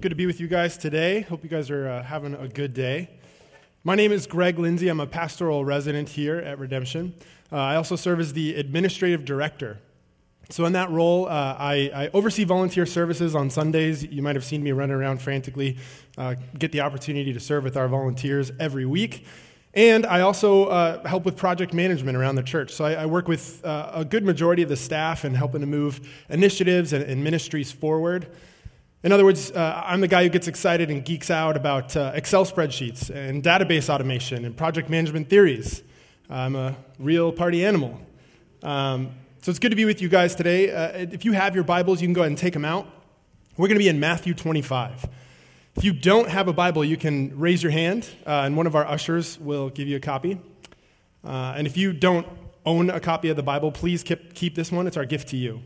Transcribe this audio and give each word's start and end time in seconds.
Good 0.00 0.10
to 0.10 0.14
be 0.14 0.26
with 0.26 0.38
you 0.38 0.46
guys 0.46 0.78
today. 0.78 1.22
Hope 1.22 1.42
you 1.42 1.50
guys 1.50 1.70
are 1.70 1.88
uh, 1.88 2.02
having 2.04 2.32
a 2.34 2.46
good 2.46 2.72
day. 2.72 3.10
My 3.82 3.96
name 3.96 4.12
is 4.12 4.28
Greg 4.28 4.56
Lindsay. 4.56 4.88
I'm 4.88 5.00
a 5.00 5.08
pastoral 5.08 5.64
resident 5.64 6.08
here 6.08 6.36
at 6.36 6.60
Redemption. 6.60 7.14
Uh, 7.50 7.56
I 7.56 7.74
also 7.74 7.96
serve 7.96 8.20
as 8.20 8.32
the 8.32 8.54
administrative 8.54 9.24
director. 9.24 9.80
So, 10.50 10.66
in 10.66 10.72
that 10.74 10.88
role, 10.90 11.26
uh, 11.26 11.56
I, 11.58 11.90
I, 11.92 12.10
oversee 12.14 12.44
volunteer 12.44 12.86
services 12.86 13.34
on 13.34 13.50
Sundays. 13.50 14.04
You 14.04 14.22
might 14.22 14.36
have 14.36 14.44
seen 14.44 14.62
me 14.62 14.70
running 14.70 14.94
around 14.94 15.20
frantically, 15.20 15.78
uh, 16.16 16.36
get 16.56 16.70
the 16.70 16.82
opportunity 16.82 17.32
to 17.32 17.40
serve 17.40 17.64
with 17.64 17.76
our 17.76 17.88
volunteers 17.88 18.52
every 18.60 18.86
week. 18.86 19.26
And 19.74 20.06
I 20.06 20.20
also 20.20 20.66
uh, 20.66 21.08
help 21.08 21.24
with 21.24 21.36
project 21.36 21.74
management 21.74 22.16
around 22.16 22.36
the 22.36 22.44
church. 22.44 22.70
So 22.70 22.84
I, 22.84 22.92
I 22.92 23.06
work 23.06 23.26
with 23.26 23.64
uh, 23.64 23.90
a 23.94 24.04
good 24.04 24.24
majority 24.24 24.62
of 24.62 24.68
the 24.68 24.76
staff 24.76 25.24
and 25.24 25.36
helping 25.36 25.60
to 25.60 25.66
move 25.66 26.08
initiatives 26.28 26.92
and, 26.92 27.02
and 27.02 27.24
ministries 27.24 27.72
forward. 27.72 28.28
In 29.04 29.12
other 29.12 29.24
words, 29.24 29.52
uh, 29.52 29.82
I'm 29.86 30.00
the 30.00 30.08
guy 30.08 30.24
who 30.24 30.28
gets 30.28 30.48
excited 30.48 30.90
and 30.90 31.04
geeks 31.04 31.30
out 31.30 31.56
about 31.56 31.96
uh, 31.96 32.10
Excel 32.14 32.44
spreadsheets 32.44 33.10
and 33.10 33.44
database 33.44 33.88
automation 33.88 34.44
and 34.44 34.56
project 34.56 34.90
management 34.90 35.30
theories. 35.30 35.84
I'm 36.28 36.56
a 36.56 36.74
real 36.98 37.30
party 37.30 37.64
animal. 37.64 38.00
Um, 38.60 39.10
so 39.40 39.50
it's 39.50 39.60
good 39.60 39.70
to 39.70 39.76
be 39.76 39.84
with 39.84 40.02
you 40.02 40.08
guys 40.08 40.34
today. 40.34 40.72
Uh, 40.72 41.06
if 41.12 41.24
you 41.24 41.30
have 41.30 41.54
your 41.54 41.62
Bibles, 41.62 42.02
you 42.02 42.08
can 42.08 42.12
go 42.12 42.22
ahead 42.22 42.32
and 42.32 42.38
take 42.38 42.54
them 42.54 42.64
out. 42.64 42.88
We're 43.56 43.68
going 43.68 43.78
to 43.78 43.84
be 43.84 43.88
in 43.88 44.00
Matthew 44.00 44.34
25. 44.34 45.06
If 45.76 45.84
you 45.84 45.92
don't 45.92 46.28
have 46.28 46.48
a 46.48 46.52
Bible, 46.52 46.84
you 46.84 46.96
can 46.96 47.38
raise 47.38 47.62
your 47.62 47.70
hand, 47.70 48.10
uh, 48.26 48.42
and 48.46 48.56
one 48.56 48.66
of 48.66 48.74
our 48.74 48.84
ushers 48.84 49.38
will 49.38 49.70
give 49.70 49.86
you 49.86 49.96
a 49.96 50.00
copy. 50.00 50.40
Uh, 51.24 51.54
and 51.56 51.68
if 51.68 51.76
you 51.76 51.92
don't 51.92 52.26
own 52.66 52.90
a 52.90 52.98
copy 52.98 53.28
of 53.28 53.36
the 53.36 53.44
Bible, 53.44 53.70
please 53.70 54.02
keep, 54.02 54.34
keep 54.34 54.56
this 54.56 54.72
one. 54.72 54.88
It's 54.88 54.96
our 54.96 55.06
gift 55.06 55.28
to 55.28 55.36
you. 55.36 55.62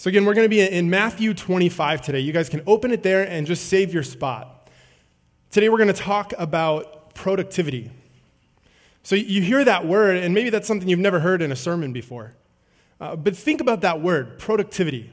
So, 0.00 0.08
again, 0.08 0.24
we're 0.24 0.32
going 0.32 0.46
to 0.46 0.48
be 0.48 0.62
in 0.62 0.88
Matthew 0.88 1.34
25 1.34 2.00
today. 2.00 2.20
You 2.20 2.32
guys 2.32 2.48
can 2.48 2.62
open 2.66 2.90
it 2.90 3.02
there 3.02 3.28
and 3.28 3.46
just 3.46 3.66
save 3.66 3.92
your 3.92 4.02
spot. 4.02 4.70
Today, 5.50 5.68
we're 5.68 5.76
going 5.76 5.92
to 5.92 5.92
talk 5.92 6.32
about 6.38 7.14
productivity. 7.14 7.90
So, 9.02 9.14
you 9.14 9.42
hear 9.42 9.62
that 9.62 9.86
word, 9.86 10.16
and 10.16 10.32
maybe 10.32 10.48
that's 10.48 10.66
something 10.66 10.88
you've 10.88 10.98
never 10.98 11.20
heard 11.20 11.42
in 11.42 11.52
a 11.52 11.56
sermon 11.56 11.92
before. 11.92 12.34
Uh, 12.98 13.14
but 13.14 13.36
think 13.36 13.60
about 13.60 13.82
that 13.82 14.00
word, 14.00 14.38
productivity. 14.38 15.10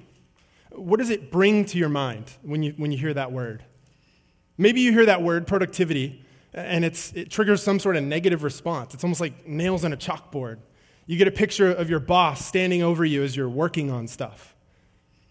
What 0.72 1.00
does 1.00 1.09
it 1.09 1.31
bring 1.33 1.66
to 1.66 1.78
your 1.78 1.89
mind 1.89 2.31
when 2.42 2.64
you, 2.64 2.73
when 2.78 2.94
you 2.94 2.98
hear 2.98 3.14
that 3.14 3.33
word? 3.33 3.66
Maybe 4.58 4.80
you 4.80 4.94
hear 4.94 5.06
that 5.06 5.22
word, 5.22 5.48
productivity, 5.48 6.23
and 6.54 6.86
it's, 6.86 7.11
it 7.11 7.30
triggers 7.30 7.61
some 7.61 7.81
sort 7.81 7.98
of 7.98 8.06
negative 8.06 8.42
response. 8.42 8.94
It's 8.94 9.04
almost 9.04 9.20
like 9.20 9.45
nails 9.45 9.83
on 9.83 9.92
a 9.92 9.98
chalkboard. 9.98 10.59
You 11.08 11.17
get 11.17 11.28
a 11.28 11.31
picture 11.31 11.73
of 11.73 11.89
your 11.89 12.00
boss 12.00 12.45
standing 12.45 12.83
over 12.83 13.04
you 13.04 13.22
as 13.22 13.36
you're 13.36 13.50
working 13.50 13.92
on 13.92 14.08
stuff. 14.08 14.54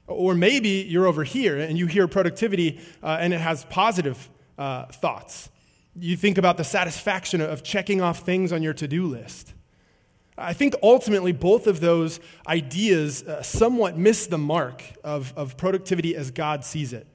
Or 0.06 0.34
maybe 0.34 0.86
you're 0.88 1.06
over 1.06 1.24
here 1.24 1.58
and 1.58 1.76
you 1.76 1.86
hear 1.86 2.06
productivity 2.06 2.80
uh, 3.02 3.18
and 3.20 3.34
it 3.34 3.40
has 3.40 3.64
positive 3.66 4.30
uh, 4.56 4.86
thoughts. 4.86 5.50
You 5.98 6.16
think 6.16 6.38
about 6.38 6.56
the 6.56 6.64
satisfaction 6.64 7.40
of 7.40 7.62
checking 7.62 8.00
off 8.00 8.20
things 8.20 8.52
on 8.52 8.62
your 8.62 8.74
to 8.74 8.86
do 8.86 9.06
list. 9.06 9.54
I 10.38 10.52
think 10.52 10.74
ultimately 10.82 11.32
both 11.32 11.66
of 11.66 11.80
those 11.80 12.20
ideas 12.46 13.22
uh, 13.22 13.42
somewhat 13.42 13.96
miss 13.96 14.26
the 14.26 14.38
mark 14.38 14.84
of, 15.02 15.32
of 15.36 15.56
productivity 15.56 16.14
as 16.14 16.30
God 16.30 16.64
sees 16.64 16.92
it. 16.92 17.06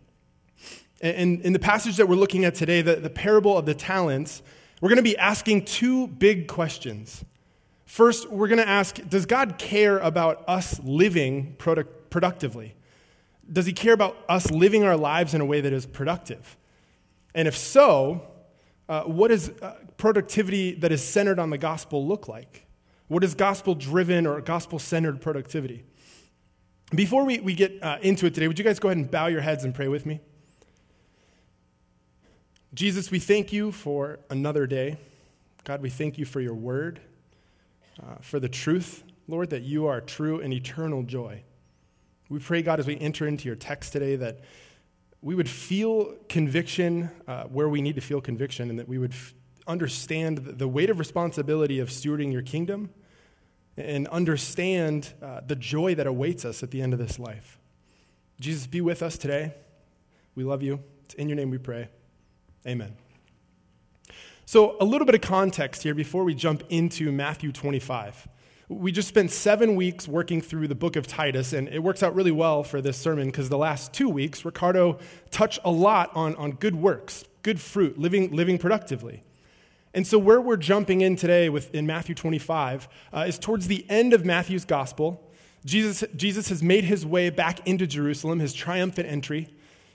And 1.02 1.42
in 1.42 1.54
the 1.54 1.60
passage 1.60 1.98
that 1.98 2.08
we're 2.08 2.16
looking 2.16 2.46
at 2.46 2.56
today, 2.56 2.82
the, 2.82 2.96
the 2.96 3.10
parable 3.10 3.58
of 3.58 3.66
the 3.66 3.74
talents, 3.74 4.42
we're 4.82 4.90
going 4.90 4.98
to 4.98 5.04
be 5.04 5.18
asking 5.18 5.66
two 5.66 6.08
big 6.08 6.48
questions. 6.48 7.24
First, 7.86 8.30
we're 8.30 8.48
going 8.48 8.60
to 8.60 8.68
ask 8.68 9.00
Does 9.10 9.26
God 9.26 9.58
care 9.58 9.98
about 10.00 10.44
us 10.48 10.80
living 10.84 11.56
product, 11.58 12.10
productively? 12.10 12.76
Does 13.50 13.66
he 13.66 13.74
care 13.74 13.94
about 13.94 14.18
us 14.28 14.52
living 14.52 14.84
our 14.84 14.98
lives 14.98 15.34
in 15.34 15.42
a 15.42 15.46
way 15.46 15.62
that 15.62 15.74
is 15.74 15.86
productive? 15.86 16.58
And 17.34 17.48
if 17.48 17.58
so, 17.58 18.28
uh, 18.90 19.04
what 19.04 19.30
does 19.30 19.50
uh, 19.62 19.78
productivity 19.98 20.74
that 20.76 20.92
is 20.92 21.04
centered 21.04 21.40
on 21.40 21.50
the 21.50 21.58
gospel 21.58 22.06
look 22.06 22.28
like? 22.28 22.66
What 23.08 23.24
is 23.24 23.36
gospel 23.36 23.76
driven 23.76 24.26
or 24.26 24.42
gospel 24.42 24.80
centered 24.80 25.22
productivity? 25.22 25.84
Before 26.94 27.24
we, 27.24 27.40
we 27.40 27.54
get 27.54 27.82
uh, 27.82 27.98
into 28.02 28.26
it 28.26 28.34
today, 28.34 28.48
would 28.48 28.60
you 28.60 28.66
guys 28.66 28.80
go 28.80 28.90
ahead 28.90 28.98
and 28.98 29.10
bow 29.10 29.28
your 29.28 29.42
heads 29.42 29.64
and 29.64 29.74
pray 29.74 29.88
with 29.88 30.06
me? 30.06 30.20
Jesus, 32.74 33.12
we 33.12 33.20
thank 33.20 33.52
you 33.52 33.72
for 33.72 34.20
another 34.30 34.66
day. 34.66 34.98
God, 35.64 35.82
we 35.82 35.90
thank 35.90 36.18
you 36.18 36.26
for 36.26 36.42
your 36.42 36.54
word, 36.54 37.02
uh, 38.02 38.16
for 38.22 38.40
the 38.40 38.50
truth, 38.50 39.04
Lord, 39.28 39.50
that 39.52 39.62
you 39.62 39.88
are 39.88 40.02
true 40.02 40.40
and 40.40 40.54
eternal 40.54 41.04
joy. 41.04 41.44
We 42.32 42.40
pray, 42.40 42.62
God, 42.62 42.80
as 42.80 42.88
we 42.88 42.98
enter 42.98 43.28
into 43.28 43.48
your 43.48 43.58
text 43.58 43.92
today, 43.92 44.16
that 44.16 44.40
we 45.22 45.36
would 45.36 45.50
feel 45.50 46.16
conviction 46.30 47.12
uh, 47.28 47.44
where 47.44 47.68
we 47.68 47.82
need 47.82 47.96
to 47.96 48.02
feel 48.02 48.22
conviction, 48.22 48.70
and 48.70 48.80
that 48.80 48.88
we 48.88 48.98
would 48.98 49.12
f- 49.12 49.34
understand 49.68 50.38
the 50.38 50.66
weight 50.66 50.90
of 50.90 50.98
responsibility 50.98 51.80
of 51.80 51.90
stewarding 51.90 52.32
your 52.32 52.42
kingdom 52.42 52.90
and 53.76 54.08
understand 54.08 55.12
uh, 55.22 55.42
the 55.46 55.58
joy 55.58 55.94
that 55.94 56.08
awaits 56.08 56.46
us 56.46 56.64
at 56.64 56.72
the 56.72 56.82
end 56.82 56.94
of 56.94 57.00
this 57.00 57.20
life. 57.20 57.60
Jesus, 58.40 58.66
be 58.66 58.80
with 58.80 59.04
us 59.04 59.18
today. 59.18 59.54
We 60.34 60.46
love 60.46 60.64
you. 60.64 60.80
It's 61.04 61.16
in 61.16 61.28
your 61.28 61.36
name 61.36 61.50
we 61.50 61.58
pray. 61.58 61.90
Amen. 62.66 62.96
So, 64.46 64.78
a 64.80 64.86
little 64.86 65.06
bit 65.06 65.16
of 65.16 65.22
context 65.22 65.84
here 65.84 65.94
before 65.94 66.24
we 66.24 66.34
jump 66.34 66.64
into 66.70 67.12
Matthew 67.12 67.52
25. 67.52 68.30
We 68.72 68.94
just 68.94 69.10
spent 69.10 69.32
seven 69.32 69.76
weeks 69.76 70.08
working 70.08 70.40
through 70.40 70.70
the 70.70 70.76
book 70.76 70.96
of 70.96 71.06
Titus, 71.06 71.52
and 71.52 71.68
it 71.68 71.80
works 71.80 72.02
out 72.02 72.16
really 72.16 72.32
well 72.32 72.64
for 72.64 72.80
this 72.80 72.96
sermon 72.96 73.28
because 73.28 73.50
the 73.50 73.58
last 73.58 73.92
two 73.92 74.08
weeks, 74.08 74.46
Ricardo 74.46 74.98
touched 75.30 75.60
a 75.66 75.70
lot 75.70 76.10
on, 76.16 76.36
on 76.36 76.54
good 76.54 76.76
works, 76.76 77.26
good 77.42 77.60
fruit, 77.60 78.00
living, 78.00 78.32
living 78.32 78.58
productively. 78.58 79.24
And 79.94 80.08
so, 80.08 80.18
where 80.18 80.40
we're 80.40 80.56
jumping 80.56 81.02
in 81.02 81.18
today 81.18 81.50
with, 81.50 81.76
in 81.76 81.86
Matthew 81.86 82.16
25 82.16 82.88
uh, 83.12 83.26
is 83.28 83.38
towards 83.38 83.68
the 83.68 83.86
end 83.90 84.14
of 84.14 84.24
Matthew's 84.24 84.64
gospel. 84.64 85.30
Jesus, 85.66 86.06
Jesus 86.16 86.48
has 86.48 86.64
made 86.64 86.86
his 86.86 87.06
way 87.06 87.30
back 87.30 87.68
into 87.68 87.86
Jerusalem, 87.86 88.40
his 88.40 88.54
triumphant 88.54 89.10
entry. 89.10 89.50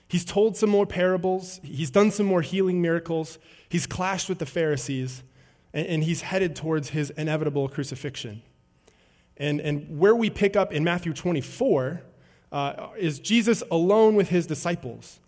He's 0.07 0.23
told 0.23 0.55
some 0.55 0.69
more 0.69 0.85
parables, 0.85 1.59
he's 1.63 1.89
done 1.89 2.11
some 2.11 2.27
more 2.27 2.43
healing 2.43 2.79
miracles, 2.79 3.39
he's 3.69 3.87
clashed 3.87 4.29
with 4.29 4.37
the 4.37 4.45
Pharisees, 4.45 5.23
and, 5.73 5.87
and 5.87 6.03
he's 6.03 6.21
headed 6.21 6.55
towards 6.55 6.89
his 6.89 7.09
inevitable 7.09 7.67
crucifixion. 7.69 8.43
And, 9.39 9.59
and 9.61 9.99
where 9.99 10.15
we 10.15 10.29
pick 10.29 10.55
up 10.55 10.73
in 10.73 10.83
Matthew 10.83 11.13
24 11.13 12.01
uh, 12.51 12.87
is 12.97 13.19
Jesus 13.19 13.63
alone 13.69 14.15
with 14.15 14.29
his 14.29 14.47
disciples. 14.47 15.19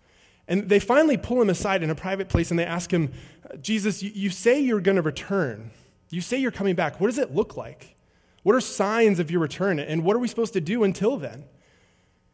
And 0.48 0.68
they 0.68 0.80
finally 0.80 1.16
pull 1.16 1.40
him 1.40 1.48
aside 1.48 1.82
in 1.82 1.90
a 1.90 1.94
private 1.94 2.28
place 2.28 2.50
and 2.50 2.58
they 2.58 2.64
ask 2.64 2.92
him, 2.92 3.12
Jesus, 3.60 4.02
you, 4.02 4.10
you 4.12 4.30
say 4.30 4.58
you're 4.60 4.80
going 4.80 4.96
to 4.96 5.02
return. 5.02 5.70
You 6.10 6.20
say 6.20 6.38
you're 6.38 6.50
coming 6.50 6.74
back. 6.74 7.00
What 7.00 7.06
does 7.06 7.18
it 7.18 7.34
look 7.34 7.56
like? 7.56 7.96
What 8.42 8.56
are 8.56 8.60
signs 8.60 9.20
of 9.20 9.30
your 9.30 9.40
return? 9.40 9.78
And 9.78 10.02
what 10.02 10.16
are 10.16 10.18
we 10.18 10.26
supposed 10.26 10.54
to 10.54 10.60
do 10.60 10.82
until 10.82 11.16
then? 11.16 11.44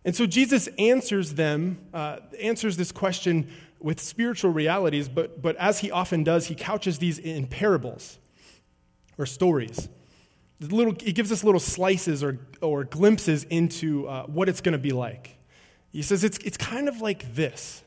And 0.05 0.15
so 0.15 0.25
Jesus 0.25 0.69
answers 0.79 1.35
them, 1.35 1.79
uh, 1.93 2.21
answers 2.41 2.77
this 2.77 2.93
question 2.93 3.51
with 3.81 4.01
spiritual 4.01 4.53
realities, 4.53 5.09
but, 5.09 5.43
but 5.43 5.57
as 5.57 5.81
he 5.81 5.91
often 5.91 6.25
does, 6.25 6.47
he 6.47 6.55
couches 6.55 6.99
these 6.99 7.19
in 7.19 7.47
parables 7.47 8.19
or 9.19 9.27
stories 9.27 9.89
little, 10.61 10.95
he 10.99 11.13
gives 11.13 11.31
us 11.33 11.45
little 11.45 11.61
slices 11.61 12.23
or, 12.23 12.39
or 12.61 12.85
glimpses 12.85 13.45
into 13.45 14.09
uh, 14.09 14.25
what 14.25 14.49
it's 14.49 14.61
going 14.61 14.73
to 14.73 14.79
be 14.79 14.93
like. 14.93 15.37
He 15.93 16.03
says 16.03 16.25
it's, 16.25 16.39
it's 16.39 16.57
kind 16.57 16.89
of 16.89 17.01
like 17.01 17.35
this, 17.35 17.83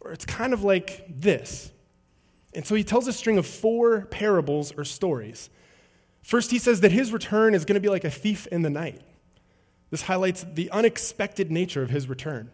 or 0.00 0.12
it's 0.12 0.24
kind 0.24 0.52
of 0.52 0.62
like 0.62 1.04
this. 1.08 1.70
And 2.54 2.66
so 2.66 2.74
he 2.74 2.84
tells 2.84 3.06
a 3.06 3.12
string 3.12 3.38
of 3.38 3.46
four 3.46 4.06
parables 4.06 4.72
or 4.72 4.84
stories. 4.84 5.50
First, 6.22 6.50
he 6.50 6.58
says 6.58 6.80
that 6.80 6.92
his 6.92 7.12
return 7.12 7.54
is 7.54 7.64
going 7.64 7.74
to 7.74 7.80
be 7.80 7.88
like 7.88 8.04
a 8.04 8.10
thief 8.10 8.46
in 8.48 8.62
the 8.62 8.70
night. 8.70 9.00
This 9.90 10.02
highlights 10.02 10.44
the 10.52 10.70
unexpected 10.70 11.50
nature 11.50 11.82
of 11.82 11.90
his 11.90 12.08
return. 12.08 12.50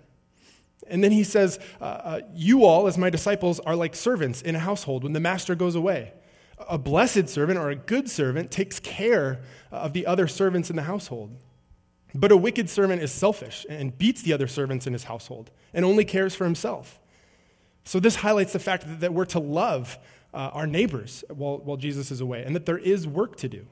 And 0.87 1.03
then 1.03 1.13
he 1.13 1.25
says, 1.25 1.59
uh, 1.81 1.85
uh, 1.85 2.21
You 2.35 2.65
all, 2.65 2.87
as 2.87 2.99
my 2.99 3.11
disciples, 3.11 3.61
are 3.61 3.75
like 3.75 3.95
servants 3.95 4.43
in 4.43 4.55
a 4.55 4.59
household 4.59 5.03
when 5.03 5.13
the 5.13 5.21
master 5.21 5.55
goes 5.55 5.75
away. 5.75 6.13
A 6.59 6.79
blessed 6.79 7.29
servant 7.29 7.59
or 7.59 7.71
a 7.71 7.77
good 7.77 8.09
servant 8.09 8.51
takes 8.51 8.79
care 8.79 9.41
of 9.71 9.93
the 9.93 10.07
other 10.07 10.29
servants 10.29 10.71
in 10.71 10.77
the 10.77 10.83
household. 10.83 11.37
But 12.15 12.31
a 12.31 12.37
wicked 12.37 12.71
servant 12.71 13.03
is 13.03 13.11
selfish 13.11 13.67
and 13.69 13.97
beats 13.99 14.23
the 14.23 14.33
other 14.33 14.47
servants 14.47 14.87
in 14.87 14.93
his 14.93 15.05
household 15.05 15.51
and 15.73 15.85
only 15.85 16.05
cares 16.05 16.35
for 16.35 16.45
himself. 16.45 17.01
So, 17.85 18.01
this 18.01 18.17
highlights 18.17 18.53
the 18.53 18.59
fact 18.61 19.01
that, 19.01 19.13
we're 19.13 19.25
to 19.27 19.41
love 19.41 19.99
uh, 20.33 20.51
our 20.53 20.67
neighbors 20.67 21.25
while, 21.29 21.59
while 21.59 21.77
Jesus 21.77 22.11
is 22.11 22.21
away 22.21 22.45
and 22.45 22.55
that 22.55 22.67
there 22.67 22.79
is 22.79 23.07
work 23.07 23.37
to 23.37 23.49
do. 23.49 23.67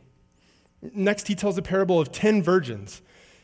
Next, 0.82 1.28
he 1.28 1.34
tells 1.34 1.56
a 1.56 1.62
parable 1.62 2.00
of 2.00 2.10
10 2.10 2.42
virgins, 2.42 3.02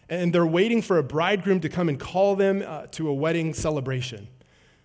and 0.08 0.34
they're 0.34 0.46
waiting 0.46 0.82
for 0.82 0.99
a 0.99 1.02
bridegroom 1.05 1.61
to 1.61 1.69
come 1.69 1.88
and 1.88 1.99
call 1.99 2.34
them 2.34 2.64
uh, 2.67 2.87
to 2.88 3.08
a 3.08 3.14
wedding 3.14 3.55
celebration. 3.55 4.26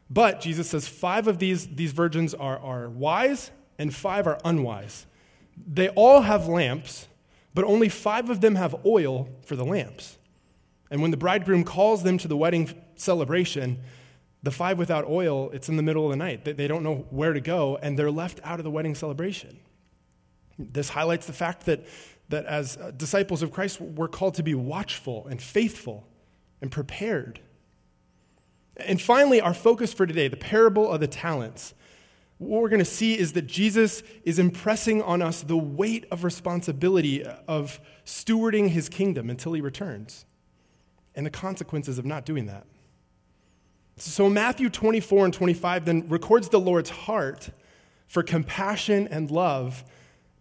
But 0.09 0.39
Jesus 0.39 0.69
says 0.69 0.87
five 0.87 1.27
of 1.27 1.39
these, 1.39 1.67
these 1.67 1.91
virgins 1.91 2.35
are, 2.35 2.59
are 2.59 2.89
wise 2.89 3.49
and 3.77 3.93
five 3.93 4.27
are 4.27 4.39
unwise. 4.43 5.05
They 5.55 5.89
all 5.89 6.21
have 6.21 6.47
lamps, 6.47 7.07
but 7.53 7.63
only 7.63 7.89
five 7.89 8.29
of 8.29 8.41
them 8.41 8.55
have 8.55 8.75
oil 8.85 9.29
for 9.45 9.55
the 9.55 9.65
lamps. 9.65 10.17
And 10.89 11.01
when 11.01 11.11
the 11.11 11.17
bridegroom 11.17 11.63
calls 11.63 12.03
them 12.03 12.17
to 12.19 12.27
the 12.27 12.37
wedding 12.37 12.69
celebration, 12.95 13.79
The 14.43 14.51
five 14.51 14.77
without 14.77 15.07
oil, 15.07 15.49
it's 15.51 15.69
in 15.69 15.77
the 15.77 15.83
middle 15.83 16.03
of 16.03 16.11
the 16.11 16.17
night. 16.17 16.43
They 16.43 16.67
don't 16.67 16.83
know 16.83 17.07
where 17.09 17.31
to 17.31 17.39
go, 17.39 17.77
and 17.81 17.97
they're 17.97 18.11
left 18.11 18.41
out 18.43 18.59
of 18.59 18.65
the 18.65 18.71
wedding 18.71 18.93
celebration. 18.93 19.57
This 20.59 20.89
highlights 20.89 21.25
the 21.25 21.33
fact 21.33 21.65
that, 21.65 21.85
that 22.27 22.45
as 22.45 22.77
uh, 22.77 22.91
disciples 22.91 23.41
of 23.41 23.51
Christ, 23.51 23.79
we're 23.79 24.09
called 24.09 24.35
to 24.35 24.43
be 24.43 24.53
watchful 24.53 25.25
and 25.27 25.41
faithful 25.41 26.05
and 26.61 26.69
prepared. 26.69 27.39
And 28.75 29.01
finally, 29.01 29.39
our 29.39 29.53
focus 29.53 29.93
for 29.93 30.05
today, 30.05 30.27
the 30.27 30.35
parable 30.35 30.91
of 30.91 30.99
the 30.99 31.07
talents. 31.07 31.73
What 32.43 32.61
we're 32.61 32.69
going 32.69 32.79
to 32.79 32.85
see 32.85 33.17
is 33.17 33.33
that 33.33 33.47
Jesus 33.47 34.03
is 34.23 34.37
impressing 34.37 35.01
on 35.01 35.21
us 35.21 35.41
the 35.41 35.57
weight 35.57 36.05
of 36.11 36.23
responsibility 36.23 37.23
of 37.23 37.79
stewarding 38.05 38.69
his 38.69 38.89
kingdom 38.89 39.29
until 39.29 39.53
he 39.53 39.61
returns 39.61 40.25
and 41.15 41.25
the 41.25 41.31
consequences 41.31 41.97
of 41.97 42.05
not 42.05 42.25
doing 42.25 42.47
that. 42.47 42.65
So, 43.97 44.29
Matthew 44.29 44.69
24 44.69 45.25
and 45.25 45.33
25 45.33 45.85
then 45.85 46.07
records 46.09 46.49
the 46.49 46.59
Lord's 46.59 46.89
heart 46.89 47.49
for 48.07 48.23
compassion 48.23 49.07
and 49.09 49.31
love 49.31 49.85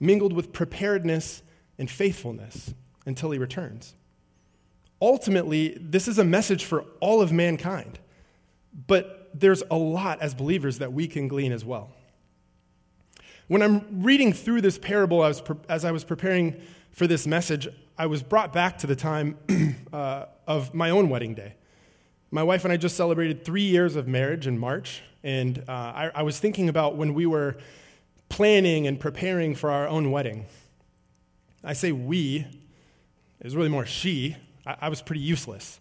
mingled 0.00 0.32
with 0.32 0.52
preparedness 0.52 1.43
and 1.78 1.90
faithfulness 1.90 2.75
until 3.06 3.31
he 3.31 3.38
returns. 3.38 3.94
Ultimately, 5.00 5.76
this 5.81 6.08
is 6.08 6.19
a 6.19 6.25
message 6.25 6.64
for 6.64 6.82
all 7.00 7.20
of 7.20 7.32
mankind, 7.32 7.98
but 8.87 9.21
there's 9.34 9.62
a 9.70 9.76
lot 9.76 10.20
as 10.20 10.34
believers 10.34 10.79
that 10.79 10.93
we 10.93 11.06
can 11.08 11.29
glean 11.29 11.52
as 11.52 11.64
well. 11.64 11.90
When 13.49 13.62
I'm 13.62 14.02
reading 14.02 14.32
through 14.32 14.61
this 14.62 14.79
parable, 14.79 15.31
pre- 15.44 15.56
as 15.69 15.84
I 15.84 15.90
was 15.90 16.05
preparing 16.05 16.61
for 16.90 17.06
this 17.06 17.26
message, 17.26 17.69
I 17.99 18.06
was 18.06 18.23
brought 18.23 18.52
back 18.52 18.79
to 18.79 18.87
the 18.87 18.96
time 18.96 19.37
uh, 19.93 20.26
of 20.46 20.75
my 20.75 20.90
own 20.90 21.08
wedding 21.08 21.34
day. 21.34 21.55
My 22.31 22.43
wife 22.43 22.64
and 22.64 22.73
I 22.73 22.79
just 22.79 22.96
celebrated 22.96 23.44
three 23.44 23.62
years 23.62 23.94
of 23.94 24.08
marriage 24.08 24.46
in 24.46 24.58
March, 24.58 25.02
and 25.23 25.58
uh, 25.69 25.73
I, 25.73 26.11
I 26.14 26.23
was 26.23 26.38
thinking 26.38 26.69
about 26.69 26.96
when 26.96 27.12
we 27.12 27.26
were 27.26 27.56
planning 28.31 28.87
and 28.87 28.99
preparing 28.99 29.55
for 29.55 29.70
our 29.70 29.87
own 29.87 30.11
wedding. 30.11 30.46
I 31.62 31.75
say 31.75 31.93
we, 31.93 32.46
it 33.38 33.44
was 33.44 33.55
really 33.55 33.69
more 33.69 33.84
she. 33.84 34.37
I, 34.67 34.76
I 34.82 34.88
was 34.88 35.02
pretty 35.02 35.20
useless. 35.20 35.79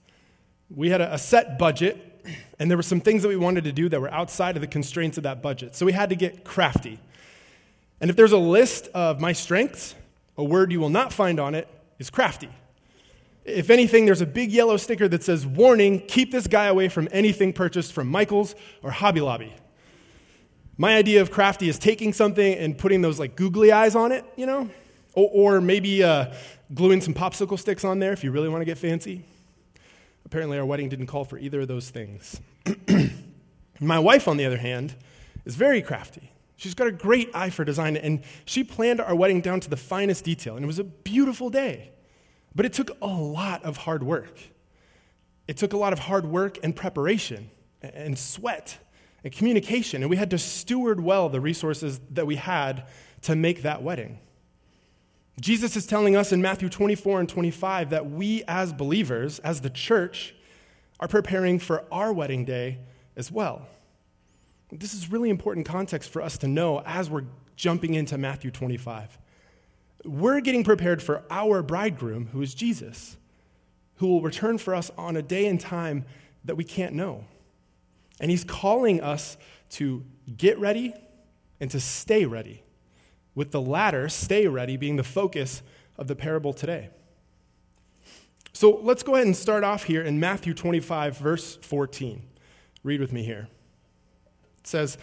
We 0.70 0.90
had 0.90 1.00
a, 1.00 1.14
a 1.14 1.18
set 1.18 1.58
budget, 1.58 2.11
and 2.60 2.70
there 2.70 2.78
were 2.78 2.84
some 2.84 3.02
things 3.02 3.24
that 3.24 3.30
we 3.30 3.36
wanted 3.36 3.64
to 3.66 3.72
do 3.72 3.90
that 3.90 4.00
were 4.00 4.12
outside 4.14 4.56
of 4.56 4.62
the 4.62 4.68
constraints 4.68 5.18
of 5.18 5.24
that 5.24 5.42
budget. 5.42 5.76
So 5.76 5.86
we 5.86 5.92
had 5.92 6.10
to 6.10 6.16
get 6.16 6.44
crafty. 6.44 7.00
And 8.00 8.10
if 8.10 8.16
there's 8.16 8.32
a 8.32 8.38
list 8.38 8.88
of 8.94 9.20
my 9.20 9.34
strengths, 9.34 9.96
a 10.38 10.44
word 10.44 10.72
you 10.72 10.80
will 10.80 10.90
not 10.90 11.14
find 11.14 11.40
on 11.40 11.56
it 11.56 11.68
is 12.00 12.10
crafty. 12.10 12.50
If 13.44 13.70
anything, 13.70 14.06
there's 14.06 14.22
a 14.22 14.26
big 14.26 14.52
yellow 14.52 14.78
sticker 14.78 15.08
that 15.08 15.24
says, 15.24 15.46
Warning, 15.46 16.00
keep 16.08 16.32
this 16.32 16.48
guy 16.48 16.66
away 16.66 16.90
from 16.90 17.08
anything 17.12 17.54
purchased 17.54 17.94
from 17.94 18.08
Michael's 18.08 18.56
or 18.84 18.92
Hobby 18.92 19.22
Lobby. 19.22 19.54
My 20.78 20.96
idea 20.96 21.22
of 21.22 21.32
crafty 21.32 21.70
is 21.70 21.78
taking 21.78 22.14
something 22.14 22.54
and 22.58 22.78
putting 22.78 23.02
those 23.02 23.20
like 23.20 23.36
googly 23.36 23.72
eyes 23.72 23.96
on 23.96 24.12
it, 24.12 24.26
you 24.36 24.46
know? 24.46 24.70
Or, 25.14 25.58
or 25.58 25.62
maybe 25.62 26.04
uh, 26.04 26.34
gluing 26.74 27.02
some 27.02 27.14
popsicle 27.14 27.60
sticks 27.60 27.84
on 27.84 28.00
there 28.00 28.14
if 28.14 28.24
you 28.24 28.32
really 28.32 28.50
want 28.50 28.62
to 28.62 28.66
get 28.66 28.78
fancy. 28.78 29.24
Apparently, 30.26 30.58
our 30.58 30.66
wedding 30.66 30.90
didn't 30.90 31.08
call 31.08 31.26
for 31.26 31.38
either 31.38 31.62
of 31.62 31.68
those 31.68 31.90
things. 31.90 32.40
My 33.80 34.00
wife, 34.00 34.28
on 34.28 34.38
the 34.38 34.46
other 34.46 34.58
hand, 34.58 34.96
is 35.46 35.56
very 35.56 35.82
crafty. 35.82 36.32
She's 36.56 36.76
got 36.76 36.88
a 36.88 36.92
great 36.92 37.32
eye 37.34 37.50
for 37.50 37.66
design, 37.66 37.98
and 37.98 38.22
she 38.46 38.64
planned 38.64 39.02
our 39.02 39.16
wedding 39.16 39.42
down 39.42 39.60
to 39.62 39.70
the 39.70 39.78
finest 39.78 40.24
detail, 40.24 40.56
and 40.56 40.64
it 40.64 40.68
was 40.68 40.78
a 40.78 40.84
beautiful 40.84 41.50
day. 41.50 41.92
But 42.54 42.66
it 42.66 42.74
took 42.74 42.92
a 43.02 43.08
lot 43.08 43.64
of 43.64 43.78
hard 43.78 44.04
work. 44.04 44.38
It 45.48 45.58
took 45.58 45.74
a 45.74 45.78
lot 45.78 45.92
of 45.92 46.00
hard 46.00 46.26
work 46.26 46.60
and 46.64 46.76
preparation 46.76 47.50
and 47.82 48.18
sweat 48.18 48.78
and 49.24 49.34
communication, 49.34 50.04
and 50.04 50.10
we 50.10 50.18
had 50.18 50.30
to 50.30 50.38
steward 50.38 51.02
well 51.02 51.30
the 51.30 51.42
resources 51.42 52.00
that 52.12 52.28
we 52.28 52.36
had 52.36 52.86
to 53.24 53.36
make 53.36 53.64
that 53.64 53.82
wedding. 53.82 54.20
Jesus 55.42 55.76
is 55.76 55.88
telling 55.88 56.16
us 56.16 56.32
in 56.32 56.42
Matthew 56.42 56.70
24 56.70 57.20
and 57.22 57.28
25 57.28 57.90
that 57.90 58.10
we, 58.10 58.44
as 58.48 58.72
believers, 58.72 59.40
as 59.40 59.62
the 59.62 59.72
church, 59.72 60.36
are 61.00 61.08
preparing 61.08 61.58
for 61.58 61.84
our 61.92 62.14
wedding 62.14 62.46
day 62.46 62.78
as 63.16 63.32
well. 63.32 63.68
This 64.72 64.94
is 64.94 65.12
really 65.12 65.32
important 65.32 65.66
context 65.66 66.12
for 66.12 66.22
us 66.22 66.38
to 66.40 66.48
know 66.48 66.82
as 66.86 67.10
we're 67.10 67.26
jumping 67.56 67.96
into 67.96 68.20
Matthew 68.20 68.52
25. 68.52 69.18
We're 70.06 70.42
getting 70.42 70.64
prepared 70.64 71.02
for 71.02 71.24
our 71.32 71.64
bridegroom, 71.64 72.28
who 72.28 72.42
is 72.44 72.54
Jesus, 72.54 73.18
who 73.96 74.08
will 74.08 74.22
return 74.22 74.60
for 74.60 74.76
us 74.76 74.92
on 74.96 75.18
a 75.18 75.24
day 75.24 75.48
and 75.48 75.60
time 75.60 76.06
that 76.46 76.56
we 76.56 76.64
can't 76.64 76.94
know. 76.94 77.26
And 78.20 78.30
he's 78.30 78.44
calling 78.44 79.02
us 79.02 79.38
to 79.72 80.06
get 80.38 80.60
ready 80.60 80.94
and 81.60 81.72
to 81.72 81.80
stay 81.80 82.26
ready, 82.26 82.64
with 83.36 83.52
the 83.52 83.62
latter, 83.62 84.10
stay 84.10 84.48
ready, 84.48 84.78
being 84.78 84.96
the 84.96 85.04
focus 85.04 85.62
of 85.98 86.08
the 86.08 86.16
parable 86.16 86.54
today. 86.54 86.90
So 88.54 88.80
let's 88.82 89.04
go 89.04 89.16
ahead 89.16 89.28
and 89.28 89.36
start 89.36 89.64
off 89.64 89.84
here 89.86 90.02
in 90.02 90.20
Matthew 90.20 90.54
25, 90.54 91.18
verse 91.18 91.56
14. 91.58 92.22
Read 92.84 93.00
with 93.00 93.14
me 93.14 93.24
here. 93.24 93.48
It 94.60 94.68
says, 94.68 94.98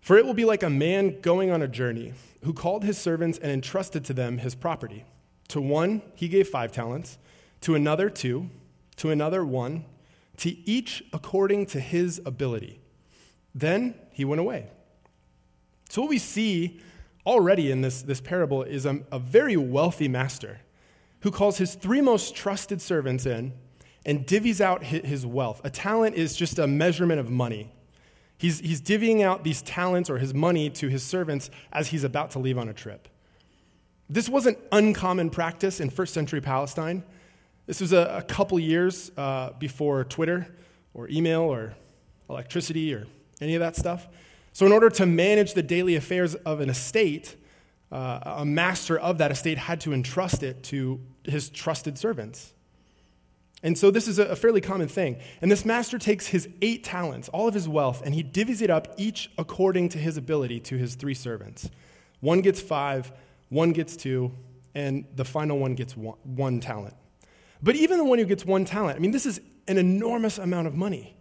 For 0.00 0.16
it 0.16 0.24
will 0.24 0.34
be 0.34 0.44
like 0.44 0.62
a 0.62 0.70
man 0.70 1.20
going 1.20 1.50
on 1.50 1.62
a 1.62 1.68
journey 1.68 2.14
who 2.44 2.52
called 2.52 2.84
his 2.84 2.96
servants 2.96 3.38
and 3.38 3.50
entrusted 3.50 4.04
to 4.06 4.14
them 4.14 4.38
his 4.38 4.54
property. 4.54 5.04
To 5.48 5.60
one 5.60 6.02
he 6.14 6.28
gave 6.28 6.48
five 6.48 6.72
talents, 6.72 7.18
to 7.62 7.74
another 7.74 8.08
two, 8.08 8.48
to 8.96 9.10
another 9.10 9.44
one, 9.44 9.84
to 10.38 10.56
each 10.68 11.02
according 11.12 11.66
to 11.66 11.80
his 11.80 12.20
ability. 12.24 12.80
Then 13.54 13.94
he 14.12 14.24
went 14.24 14.40
away. 14.40 14.68
So, 15.88 16.02
what 16.02 16.10
we 16.10 16.18
see 16.18 16.80
already 17.26 17.70
in 17.70 17.80
this, 17.80 18.02
this 18.02 18.20
parable 18.20 18.62
is 18.62 18.86
a, 18.86 19.00
a 19.12 19.18
very 19.18 19.56
wealthy 19.56 20.08
master 20.08 20.60
who 21.20 21.30
calls 21.30 21.58
his 21.58 21.74
three 21.74 22.00
most 22.00 22.34
trusted 22.34 22.80
servants 22.80 23.26
in 23.26 23.52
and 24.06 24.26
divvies 24.26 24.60
out 24.60 24.82
his 24.82 25.26
wealth. 25.26 25.60
A 25.64 25.70
talent 25.70 26.16
is 26.16 26.34
just 26.34 26.58
a 26.58 26.66
measurement 26.66 27.20
of 27.20 27.30
money. 27.30 27.70
He's, 28.38 28.60
he's 28.60 28.80
divvying 28.80 29.20
out 29.22 29.44
these 29.44 29.60
talents 29.60 30.08
or 30.08 30.16
his 30.16 30.32
money 30.32 30.70
to 30.70 30.88
his 30.88 31.02
servants 31.02 31.50
as 31.72 31.88
he's 31.88 32.04
about 32.04 32.30
to 32.30 32.38
leave 32.38 32.56
on 32.56 32.70
a 32.70 32.72
trip. 32.72 33.08
This 34.08 34.28
wasn't 34.28 34.58
uncommon 34.72 35.28
practice 35.28 35.78
in 35.78 35.90
first 35.90 36.14
century 36.14 36.40
Palestine. 36.40 37.04
This 37.66 37.80
was 37.80 37.92
a, 37.92 38.16
a 38.16 38.22
couple 38.22 38.58
years 38.58 39.12
uh, 39.18 39.50
before 39.58 40.04
Twitter 40.04 40.48
or 40.94 41.08
email 41.10 41.42
or 41.42 41.74
electricity 42.30 42.94
or 42.94 43.06
any 43.42 43.54
of 43.54 43.60
that 43.60 43.76
stuff. 43.76 44.08
So, 44.52 44.66
in 44.66 44.72
order 44.72 44.90
to 44.90 45.06
manage 45.06 45.54
the 45.54 45.62
daily 45.62 45.96
affairs 45.96 46.34
of 46.34 46.60
an 46.60 46.70
estate, 46.70 47.36
uh, 47.92 48.20
a 48.24 48.44
master 48.44 48.98
of 48.98 49.18
that 49.18 49.30
estate 49.30 49.58
had 49.58 49.80
to 49.82 49.92
entrust 49.92 50.42
it 50.42 50.62
to 50.64 51.00
his 51.24 51.48
trusted 51.50 51.98
servants. 51.98 52.52
And 53.62 53.76
so 53.76 53.90
this 53.90 54.08
is 54.08 54.18
a 54.18 54.34
fairly 54.36 54.62
common 54.62 54.88
thing. 54.88 55.18
And 55.42 55.50
this 55.50 55.66
master 55.66 55.98
takes 55.98 56.28
his 56.28 56.48
eight 56.62 56.82
talents, 56.82 57.28
all 57.28 57.46
of 57.46 57.52
his 57.52 57.68
wealth, 57.68 58.00
and 58.02 58.14
he 58.14 58.24
divvies 58.24 58.62
it 58.62 58.70
up 58.70 58.88
each 58.96 59.30
according 59.36 59.90
to 59.90 59.98
his 59.98 60.16
ability 60.16 60.60
to 60.60 60.78
his 60.78 60.94
three 60.94 61.12
servants. 61.12 61.68
One 62.20 62.40
gets 62.40 62.60
five, 62.60 63.12
one 63.50 63.72
gets 63.72 63.96
two, 63.96 64.32
and 64.74 65.04
the 65.14 65.26
final 65.26 65.58
one 65.58 65.74
gets 65.74 65.94
one, 65.94 66.16
one 66.22 66.60
talent. 66.60 66.94
But 67.62 67.76
even 67.76 67.98
the 67.98 68.04
one 68.04 68.18
who 68.18 68.24
gets 68.24 68.46
one 68.46 68.64
talent, 68.64 68.96
I 68.96 69.00
mean, 69.00 69.10
this 69.10 69.26
is 69.26 69.40
an 69.68 69.76
enormous 69.76 70.38
amount 70.38 70.66
of 70.66 70.74
money. 70.74 71.16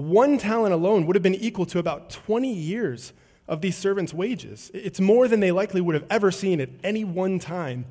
One 0.00 0.38
talent 0.38 0.72
alone 0.72 1.06
would 1.06 1.16
have 1.16 1.22
been 1.22 1.34
equal 1.34 1.66
to 1.66 1.78
about 1.78 2.10
20 2.10 2.52
years 2.52 3.12
of 3.46 3.60
these 3.60 3.76
servants' 3.76 4.14
wages. 4.14 4.70
It's 4.72 5.00
more 5.00 5.28
than 5.28 5.40
they 5.40 5.50
likely 5.50 5.80
would 5.80 5.94
have 5.94 6.06
ever 6.08 6.30
seen 6.30 6.60
at 6.60 6.70
any 6.82 7.04
one 7.04 7.38
time 7.38 7.84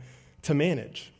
to 0.43 0.53
manage. 0.53 1.11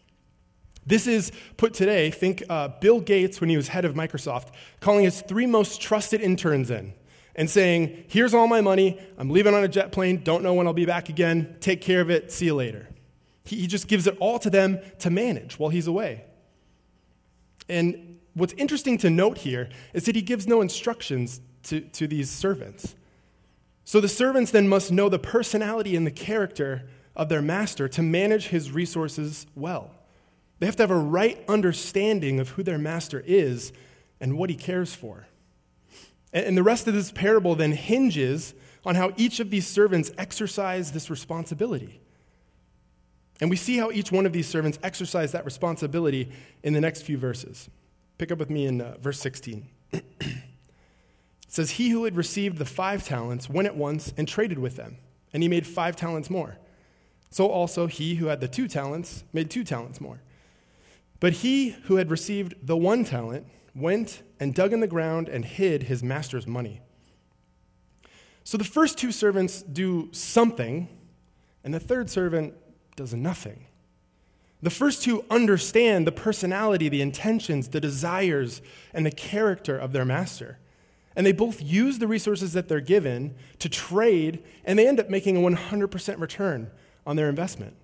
This 0.86 1.06
is 1.06 1.32
put 1.58 1.74
today, 1.74 2.10
think 2.10 2.42
uh, 2.50 2.70
Bill 2.80 3.00
Gates, 3.00 3.40
when 3.40 3.50
he 3.50 3.58
was 3.58 3.68
head 3.68 3.86
of 3.86 3.94
Microsoft, 3.94 4.48
calling 4.80 5.04
his 5.04 5.22
three 5.22 5.46
most 5.46 5.82
trusted 5.82 6.22
interns 6.22 6.72
in 6.72 6.94
and 7.36 7.50
saying, 7.50 8.06
Here's 8.08 8.34
all 8.34 8.48
my 8.48 8.62
money. 8.62 9.00
I'm 9.18 9.30
leaving 9.30 9.54
on 9.54 9.64
a 9.64 9.68
jet 9.68 9.92
plane. 9.92 10.24
Don't 10.24 10.42
know 10.42 10.54
when 10.56 10.66
I'll 10.66 10.74
be 10.74 10.86
back 10.86 11.10
again. 11.10 11.58
Take 11.60 11.82
care 11.82 12.02
of 12.02 12.10
it. 12.10 12.32
See 12.32 12.46
you 12.46 12.56
later. 12.56 12.88
He, 13.44 13.58
he 13.58 13.68
just 13.68 13.88
gives 13.88 14.08
it 14.08 14.18
all 14.20 14.40
to 14.40 14.50
them 14.50 14.80
to 15.00 15.12
manage 15.12 15.60
while 15.60 15.70
he's 15.70 15.86
away. 15.86 16.24
And 17.68 18.09
what's 18.40 18.54
interesting 18.54 18.98
to 19.00 19.10
note 19.10 19.40
here 19.40 19.70
is 19.94 20.06
that 20.06 20.16
he 20.16 20.22
gives 20.22 20.48
no 20.48 20.62
instructions 20.62 21.42
to, 21.64 21.82
to 21.82 22.08
these 22.08 22.30
servants. 22.30 22.96
So 23.84 24.00
the 24.00 24.08
servants 24.08 24.52
then 24.52 24.68
must 24.68 24.92
know 24.92 25.10
the 25.10 25.20
personality 25.20 25.96
and 25.96 26.06
the 26.06 26.12
character 26.12 26.88
of 27.16 27.30
their 27.30 27.42
master 27.42 27.88
to 27.90 28.02
manage 28.02 28.48
his 28.48 28.72
resources 28.72 29.48
well. 29.56 29.92
They 30.60 30.66
have 30.66 30.76
to 30.78 30.84
have 30.84 30.92
a 30.92 30.98
right 30.98 31.44
understanding 31.48 32.40
of 32.40 32.50
who 32.50 32.64
their 32.64 32.78
master 32.78 33.24
is 33.26 33.74
and 34.20 34.38
what 34.38 34.50
he 34.50 34.56
cares 34.56 34.94
for. 34.94 35.28
And 36.32 36.56
the 36.56 36.64
rest 36.64 36.88
of 36.88 36.94
this 36.94 37.12
parable 37.12 37.56
then 37.56 37.72
hinges 37.72 38.54
on 38.86 38.96
how 38.96 39.14
each 39.18 39.40
of 39.40 39.50
these 39.50 39.68
servants 39.68 40.12
exercise 40.18 40.92
this 40.92 41.10
responsibility. 41.10 42.00
And 43.42 43.50
we 43.50 43.56
see 43.56 43.78
how 43.78 43.90
each 43.92 44.12
one 44.12 44.26
of 44.26 44.34
these 44.34 44.48
servants 44.48 44.78
exercise 44.84 45.32
that 45.32 45.46
responsibility 45.46 46.30
in 46.62 46.74
the 46.74 46.82
next 46.82 47.04
few 47.04 47.18
verses. 47.18 47.70
Pick 48.20 48.32
up 48.32 48.38
with 48.38 48.50
me 48.50 48.68
in 48.68 48.82
uh, 48.82 48.98
verse 49.00 49.20
16. 49.20 49.68
It 51.50 51.54
says, 51.54 51.72
He 51.72 51.90
who 51.90 52.04
had 52.04 52.16
received 52.16 52.60
the 52.60 52.66
five 52.66 53.04
talents 53.04 53.50
went 53.50 53.68
at 53.68 53.76
once 53.76 54.14
and 54.16 54.28
traded 54.28 54.60
with 54.60 54.76
them, 54.76 54.98
and 55.34 55.42
he 55.42 55.50
made 55.50 55.66
five 55.66 55.96
talents 55.96 56.30
more. 56.30 56.60
So 57.32 57.48
also 57.48 57.88
he 57.88 58.16
who 58.16 58.28
had 58.28 58.40
the 58.40 58.48
two 58.48 58.68
talents 58.68 59.24
made 59.34 59.50
two 59.50 59.64
talents 59.64 60.00
more. 60.00 60.22
But 61.20 61.34
he 61.34 61.72
who 61.86 61.96
had 61.96 62.12
received 62.12 62.54
the 62.62 62.78
one 62.78 63.04
talent 63.04 63.48
went 63.74 64.22
and 64.40 64.54
dug 64.54 64.74
in 64.74 64.80
the 64.80 64.86
ground 64.86 65.28
and 65.28 65.44
hid 65.44 65.84
his 65.84 66.04
master's 66.04 66.46
money. 66.46 66.82
So 68.44 68.56
the 68.56 68.64
first 68.64 69.00
two 69.00 69.12
servants 69.12 69.64
do 69.64 70.10
something, 70.12 70.88
and 71.64 71.74
the 71.74 71.80
third 71.80 72.12
servant 72.12 72.54
does 72.96 73.16
nothing. 73.16 73.66
The 74.62 74.70
first 74.70 75.04
two 75.04 75.24
understand 75.30 76.06
the 76.06 76.12
personality, 76.12 76.90
the 76.90 77.02
intentions, 77.02 77.70
the 77.70 77.80
desires, 77.80 78.62
and 78.94 79.06
the 79.06 79.12
character 79.12 79.78
of 79.78 79.94
their 79.94 80.06
master. 80.06 80.58
And 81.16 81.26
they 81.26 81.32
both 81.32 81.62
use 81.62 82.00
the 82.00 82.08
resources 82.08 82.54
that 82.54 82.68
they're 82.68 82.82
given 82.82 83.36
to 83.60 83.70
trade, 83.70 84.44
and 84.66 84.78
they 84.78 84.88
end 84.88 85.00
up 85.00 85.10
making 85.10 85.38
a 85.38 85.40
100% 85.40 86.20
return 86.20 86.70
on 87.06 87.16
their 87.16 87.30
investment. 87.30 87.76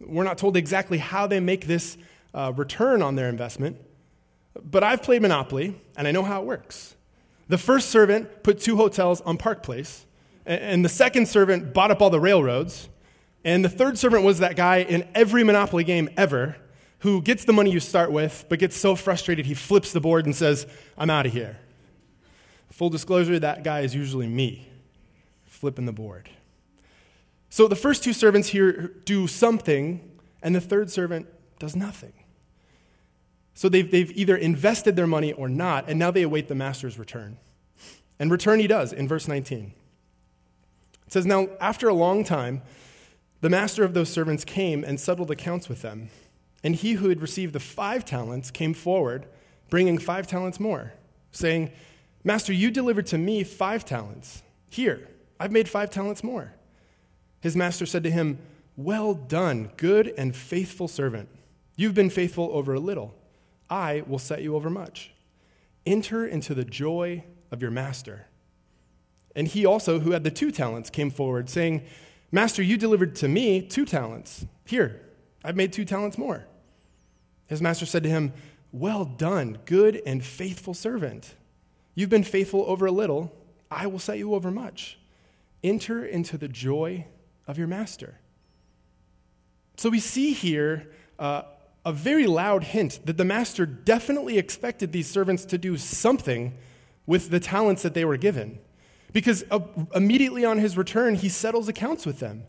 We're 0.00 0.24
not 0.24 0.38
told 0.38 0.56
exactly 0.56 0.98
how 0.98 1.26
they 1.26 1.40
make 1.40 1.66
this 1.66 1.96
uh, 2.34 2.52
return 2.54 3.00
on 3.00 3.14
their 3.14 3.28
investment, 3.28 3.78
but 4.62 4.82
I've 4.84 5.02
played 5.02 5.22
Monopoly, 5.22 5.74
and 5.96 6.06
I 6.06 6.12
know 6.12 6.22
how 6.22 6.42
it 6.42 6.46
works. 6.46 6.96
The 7.48 7.58
first 7.58 7.90
servant 7.90 8.42
put 8.42 8.60
two 8.60 8.76
hotels 8.76 9.20
on 9.20 9.38
Park 9.38 9.62
Place, 9.62 10.04
and 10.44 10.84
the 10.84 10.88
second 10.88 11.28
servant 11.28 11.72
bought 11.72 11.90
up 11.90 12.02
all 12.02 12.10
the 12.10 12.20
railroads, 12.20 12.88
and 13.46 13.64
the 13.64 13.68
third 13.68 13.96
servant 13.96 14.24
was 14.24 14.40
that 14.40 14.56
guy 14.56 14.78
in 14.78 15.08
every 15.14 15.44
Monopoly 15.44 15.84
game 15.84 16.10
ever 16.16 16.56
who 16.98 17.22
gets 17.22 17.44
the 17.44 17.52
money 17.52 17.70
you 17.70 17.78
start 17.78 18.10
with, 18.10 18.44
but 18.48 18.58
gets 18.58 18.76
so 18.76 18.96
frustrated 18.96 19.46
he 19.46 19.54
flips 19.54 19.92
the 19.92 20.00
board 20.00 20.26
and 20.26 20.34
says, 20.34 20.66
I'm 20.98 21.10
out 21.10 21.26
of 21.26 21.32
here. 21.32 21.56
Full 22.72 22.90
disclosure, 22.90 23.38
that 23.38 23.62
guy 23.62 23.80
is 23.80 23.94
usually 23.94 24.26
me, 24.26 24.68
flipping 25.44 25.86
the 25.86 25.92
board. 25.92 26.28
So 27.48 27.68
the 27.68 27.76
first 27.76 28.02
two 28.02 28.12
servants 28.12 28.48
here 28.48 28.88
do 29.04 29.28
something, 29.28 30.00
and 30.42 30.52
the 30.52 30.60
third 30.60 30.90
servant 30.90 31.28
does 31.60 31.76
nothing. 31.76 32.14
So 33.54 33.68
they've, 33.68 33.88
they've 33.88 34.10
either 34.10 34.36
invested 34.36 34.96
their 34.96 35.06
money 35.06 35.32
or 35.32 35.48
not, 35.48 35.88
and 35.88 36.00
now 36.00 36.10
they 36.10 36.22
await 36.22 36.48
the 36.48 36.56
master's 36.56 36.98
return. 36.98 37.36
And 38.18 38.28
return 38.28 38.58
he 38.58 38.66
does 38.66 38.92
in 38.92 39.06
verse 39.06 39.28
19. 39.28 39.72
It 41.06 41.12
says, 41.12 41.24
Now, 41.24 41.46
after 41.60 41.88
a 41.88 41.94
long 41.94 42.24
time, 42.24 42.62
the 43.46 43.50
master 43.50 43.84
of 43.84 43.94
those 43.94 44.08
servants 44.08 44.44
came 44.44 44.82
and 44.82 44.98
settled 44.98 45.30
accounts 45.30 45.68
with 45.68 45.80
them. 45.80 46.08
And 46.64 46.74
he 46.74 46.94
who 46.94 47.10
had 47.10 47.22
received 47.22 47.52
the 47.52 47.60
five 47.60 48.04
talents 48.04 48.50
came 48.50 48.74
forward, 48.74 49.24
bringing 49.70 49.98
five 49.98 50.26
talents 50.26 50.58
more, 50.58 50.94
saying, 51.30 51.70
Master, 52.24 52.52
you 52.52 52.72
delivered 52.72 53.06
to 53.06 53.18
me 53.18 53.44
five 53.44 53.84
talents. 53.84 54.42
Here, 54.68 55.06
I've 55.38 55.52
made 55.52 55.68
five 55.68 55.90
talents 55.90 56.24
more. 56.24 56.54
His 57.40 57.54
master 57.54 57.86
said 57.86 58.02
to 58.02 58.10
him, 58.10 58.40
Well 58.76 59.14
done, 59.14 59.70
good 59.76 60.12
and 60.18 60.34
faithful 60.34 60.88
servant. 60.88 61.28
You've 61.76 61.94
been 61.94 62.10
faithful 62.10 62.50
over 62.52 62.74
a 62.74 62.80
little. 62.80 63.14
I 63.70 64.02
will 64.08 64.18
set 64.18 64.42
you 64.42 64.56
over 64.56 64.70
much. 64.70 65.12
Enter 65.86 66.26
into 66.26 66.52
the 66.52 66.64
joy 66.64 67.22
of 67.52 67.62
your 67.62 67.70
master. 67.70 68.26
And 69.36 69.46
he 69.46 69.64
also, 69.64 70.00
who 70.00 70.10
had 70.10 70.24
the 70.24 70.32
two 70.32 70.50
talents, 70.50 70.90
came 70.90 71.12
forward, 71.12 71.48
saying, 71.48 71.84
Master, 72.32 72.62
you 72.62 72.76
delivered 72.76 73.14
to 73.16 73.28
me 73.28 73.62
two 73.62 73.84
talents. 73.84 74.46
Here, 74.64 75.00
I've 75.44 75.56
made 75.56 75.72
two 75.72 75.84
talents 75.84 76.18
more. 76.18 76.46
His 77.46 77.62
master 77.62 77.86
said 77.86 78.02
to 78.02 78.08
him, 78.08 78.32
Well 78.72 79.04
done, 79.04 79.58
good 79.64 80.02
and 80.04 80.24
faithful 80.24 80.74
servant. 80.74 81.34
You've 81.94 82.10
been 82.10 82.24
faithful 82.24 82.64
over 82.66 82.86
a 82.86 82.92
little, 82.92 83.32
I 83.70 83.86
will 83.86 83.98
set 83.98 84.18
you 84.18 84.34
over 84.34 84.50
much. 84.50 84.98
Enter 85.62 86.04
into 86.04 86.36
the 86.36 86.48
joy 86.48 87.06
of 87.46 87.58
your 87.58 87.66
master. 87.66 88.18
So 89.76 89.90
we 89.90 90.00
see 90.00 90.32
here 90.32 90.90
uh, 91.18 91.42
a 91.84 91.92
very 91.92 92.26
loud 92.26 92.64
hint 92.64 93.00
that 93.06 93.16
the 93.16 93.24
master 93.24 93.66
definitely 93.66 94.38
expected 94.38 94.92
these 94.92 95.08
servants 95.08 95.44
to 95.46 95.58
do 95.58 95.76
something 95.76 96.56
with 97.06 97.30
the 97.30 97.40
talents 97.40 97.82
that 97.82 97.94
they 97.94 98.04
were 98.04 98.16
given. 98.16 98.58
Because 99.16 99.44
uh, 99.50 99.60
immediately 99.94 100.44
on 100.44 100.58
his 100.58 100.76
return, 100.76 101.14
he 101.14 101.30
settles 101.30 101.68
accounts 101.68 102.04
with 102.04 102.18
them. 102.18 102.42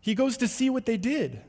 He 0.00 0.16
goes 0.16 0.36
to 0.38 0.48
see 0.48 0.68
what 0.68 0.84
they 0.84 0.96
did. 0.96 1.40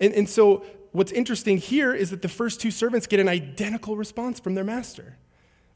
And, 0.00 0.12
and 0.12 0.28
so, 0.28 0.64
what's 0.90 1.12
interesting 1.12 1.58
here 1.58 1.94
is 1.94 2.10
that 2.10 2.20
the 2.20 2.28
first 2.28 2.60
two 2.60 2.72
servants 2.72 3.06
get 3.06 3.20
an 3.20 3.28
identical 3.28 3.94
response 3.94 4.40
from 4.40 4.56
their 4.56 4.64
master. 4.64 5.16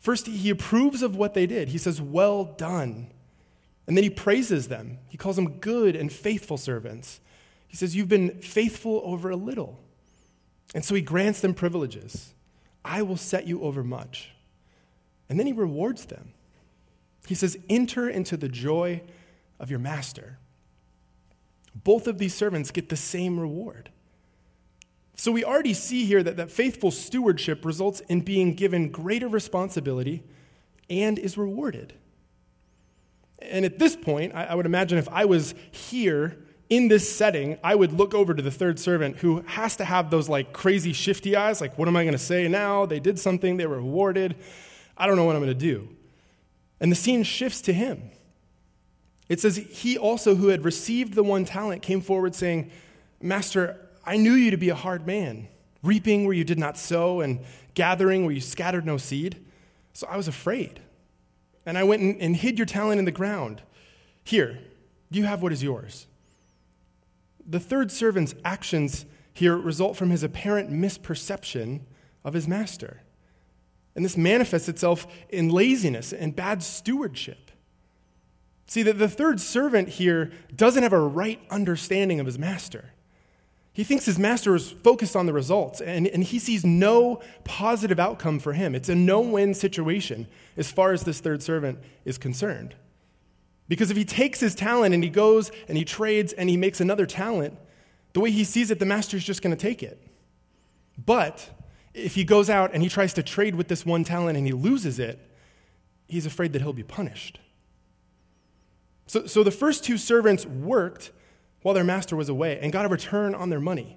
First, 0.01 0.27
he 0.27 0.51
approves 0.51 1.03
of 1.03 1.15
what 1.15 1.35
they 1.35 1.47
did. 1.47 1.69
He 1.69 1.79
says, 1.79 2.01
Well 2.01 2.47
done. 2.47 3.13
And 3.87 3.97
then 3.97 4.03
he 4.03 4.11
praises 4.11 4.67
them. 4.67 4.99
He 5.09 5.17
calls 5.17 5.37
them 5.37 5.61
good 5.61 5.95
and 5.95 6.13
faithful 6.13 6.57
servants. 6.57 7.21
He 7.69 7.77
says, 7.77 7.95
You've 7.95 8.09
been 8.09 8.41
faithful 8.41 9.01
over 9.05 9.31
a 9.31 9.37
little. 9.37 9.79
And 10.75 10.85
so 10.85 10.97
he 10.97 11.01
grants 11.01 11.43
them 11.43 11.55
privileges. 11.55 12.35
I 12.85 13.03
will 13.03 13.17
set 13.17 13.47
you 13.47 13.63
over 13.63 13.85
much. 13.85 14.33
And 15.29 15.39
then 15.39 15.47
he 15.47 15.53
rewards 15.53 16.07
them. 16.07 16.34
He 17.27 17.35
says, 17.35 17.57
Enter 17.69 18.09
into 18.09 18.37
the 18.37 18.49
joy 18.49 19.03
of 19.59 19.71
your 19.71 19.79
master. 19.79 20.39
Both 21.75 22.07
of 22.07 22.19
these 22.19 22.35
servants 22.35 22.71
get 22.71 22.89
the 22.89 22.97
same 22.97 23.39
reward. 23.39 23.91
So 25.17 25.33
we 25.33 25.45
already 25.45 25.75
see 25.75 26.05
here 26.05 26.23
that, 26.23 26.37
that 26.37 26.51
faithful 26.51 26.91
stewardship 26.91 27.65
results 27.65 28.01
in 28.09 28.21
being 28.21 28.55
given 28.55 28.91
greater 28.91 29.29
responsibility 29.29 30.23
and 30.91 31.19
is 31.19 31.39
rewarded. 31.39 31.95
And 33.41 33.65
at 33.65 33.79
this 33.79 33.97
point, 33.97 34.35
I, 34.35 34.47
I 34.47 34.55
would 34.55 34.67
imagine 34.67 34.99
if 34.99 35.09
I 35.09 35.25
was 35.25 35.55
here 35.71 36.37
in 36.71 36.89
this 36.89 37.15
setting, 37.15 37.59
I 37.63 37.75
would 37.75 37.93
look 37.93 38.15
over 38.15 38.35
to 38.35 38.43
the 38.43 38.51
third 38.51 38.79
servant 38.79 39.19
who 39.19 39.43
has 39.47 39.77
to 39.77 39.85
have 39.85 40.11
those 40.11 40.29
like 40.29 40.53
crazy 40.53 40.93
shifty 40.93 41.37
eyes, 41.37 41.61
like, 41.61 41.79
what 41.79 41.89
am 41.89 41.97
I 41.97 42.05
going 42.05 42.13
to 42.13 42.19
say 42.19 42.49
now? 42.49 42.87
They 42.87 43.01
did 43.01 43.19
something, 43.19 43.57
they 43.57 43.67
were 43.67 43.77
rewarded. 43.77 44.37
I 44.97 45.07
don't 45.07 45.17
know 45.17 45.25
what 45.25 45.37
I'm 45.37 45.43
going 45.43 45.57
to 45.57 45.59
do. 45.59 45.89
And 46.81 46.91
the 46.91 46.97
scene 46.97 47.23
shifts 47.23 47.61
to 47.63 47.73
him. 47.73 48.11
It 49.29 49.41
says, 49.41 49.57
He 49.57 49.97
also, 49.97 50.35
who 50.35 50.49
had 50.49 50.65
received 50.65 51.15
the 51.15 51.23
one 51.23 51.45
talent, 51.45 51.83
came 51.83 52.01
forward 52.01 52.35
saying, 52.35 52.71
Master, 53.21 53.81
I 54.05 54.17
knew 54.17 54.33
you 54.33 54.51
to 54.51 54.57
be 54.57 54.69
a 54.69 54.75
hard 54.75 55.07
man, 55.07 55.49
reaping 55.83 56.25
where 56.25 56.35
you 56.35 56.45
did 56.45 56.59
not 56.59 56.77
sow, 56.77 57.21
and 57.21 57.41
gathering 57.75 58.25
where 58.25 58.35
you 58.35 58.41
scattered 58.41 58.85
no 58.85 58.97
seed. 58.97 59.45
So 59.93 60.07
I 60.09 60.17
was 60.17 60.29
afraid. 60.29 60.81
And 61.65 61.79
I 61.79 61.85
went 61.85 62.03
and, 62.03 62.21
and 62.21 62.37
hid 62.37 62.59
your 62.59 62.67
talent 62.67 62.99
in 62.99 63.05
the 63.05 63.13
ground. 63.13 63.63
Here, 64.25 64.59
you 65.11 65.25
have 65.25 65.43
what 65.43 65.53
is 65.53 65.63
yours. 65.63 66.07
The 67.47 67.61
third 67.61 67.91
servant's 67.91 68.35
actions 68.45 69.07
here 69.33 69.57
result 69.57 69.97
from 69.97 70.11
his 70.11 70.23
apparent 70.23 70.71
misperception 70.71 71.81
of 72.25 72.35
his 72.35 72.47
master. 72.49 73.03
And 73.95 74.05
this 74.05 74.17
manifests 74.17 74.69
itself 74.69 75.07
in 75.29 75.49
laziness 75.49 76.13
and 76.13 76.35
bad 76.35 76.63
stewardship. 76.63 77.51
See, 78.67 78.83
that 78.83 78.99
the 78.99 79.09
third 79.09 79.41
servant 79.41 79.89
here 79.89 80.33
doesn't 80.55 80.83
have 80.83 80.93
a 80.93 80.99
right 80.99 81.41
understanding 81.51 82.19
of 82.19 82.27
his 82.27 82.39
master. 82.39 82.91
He 83.73 83.85
thinks 83.85 84.07
his 84.07 84.19
master 84.19 84.55
is 84.55 84.71
focused 84.71 85.17
on 85.17 85.27
the 85.27 85.33
results, 85.33 85.81
and, 85.81 86.07
and 86.07 86.23
he 86.23 86.39
sees 86.39 86.65
no 86.65 87.21
positive 87.43 87.99
outcome 87.99 88.39
for 88.39 88.53
him. 88.53 88.75
It's 88.75 88.89
a 88.89 88.95
no 88.95 89.21
win 89.21 89.53
situation 89.53 90.29
as 90.57 90.71
far 90.71 90.93
as 90.93 91.03
this 91.03 91.21
third 91.21 91.43
servant 91.43 91.81
is 92.05 92.17
concerned. 92.17 92.77
Because 93.69 93.91
if 93.91 93.97
he 93.97 94.05
takes 94.05 94.41
his 94.41 94.55
talent 94.55 94.95
and 94.95 95.03
he 95.03 95.11
goes 95.11 95.51
and 95.69 95.77
he 95.77 95.85
trades 95.85 96.33
and 96.33 96.49
he 96.49 96.57
makes 96.57 96.81
another 96.81 97.05
talent, 97.05 97.59
the 98.13 98.21
way 98.21 98.31
he 98.31 98.45
sees 98.45 98.71
it, 98.71 98.79
the 98.79 98.87
master's 98.87 99.25
just 99.25 99.43
going 99.43 99.55
to 99.55 99.61
take 99.61 99.83
it. 99.83 100.01
But 101.05 101.51
if 101.95 102.17
he 102.17 102.25
goes 102.25 102.51
out 102.51 102.75
and 102.75 102.83
he 102.83 102.89
tries 102.89 103.15
to 103.15 103.23
trade 103.23 103.55
with 103.55 103.69
this 103.69 103.87
one 103.87 104.05
talent 104.05 104.37
and 104.37 104.47
he 104.47 104.53
loses 104.53 104.99
it, 104.99 105.19
he's 106.09 106.27
afraid 106.27 106.53
that 106.53 106.63
he'll 106.63 106.73
be 106.73 106.83
punished. 106.83 107.39
So, 109.07 109.27
so 109.27 109.43
the 109.43 109.51
first 109.51 109.85
two 109.85 109.97
servants 109.97 110.45
worked 110.45 111.13
while 111.63 111.75
their 111.75 111.85
master 111.85 112.17
was 112.17 112.29
away 112.29 112.59
and 112.61 112.73
got 112.73 112.85
a 112.85 112.89
return 112.89 113.35
on 113.35 113.49
their 113.49 113.61
money, 113.61 113.97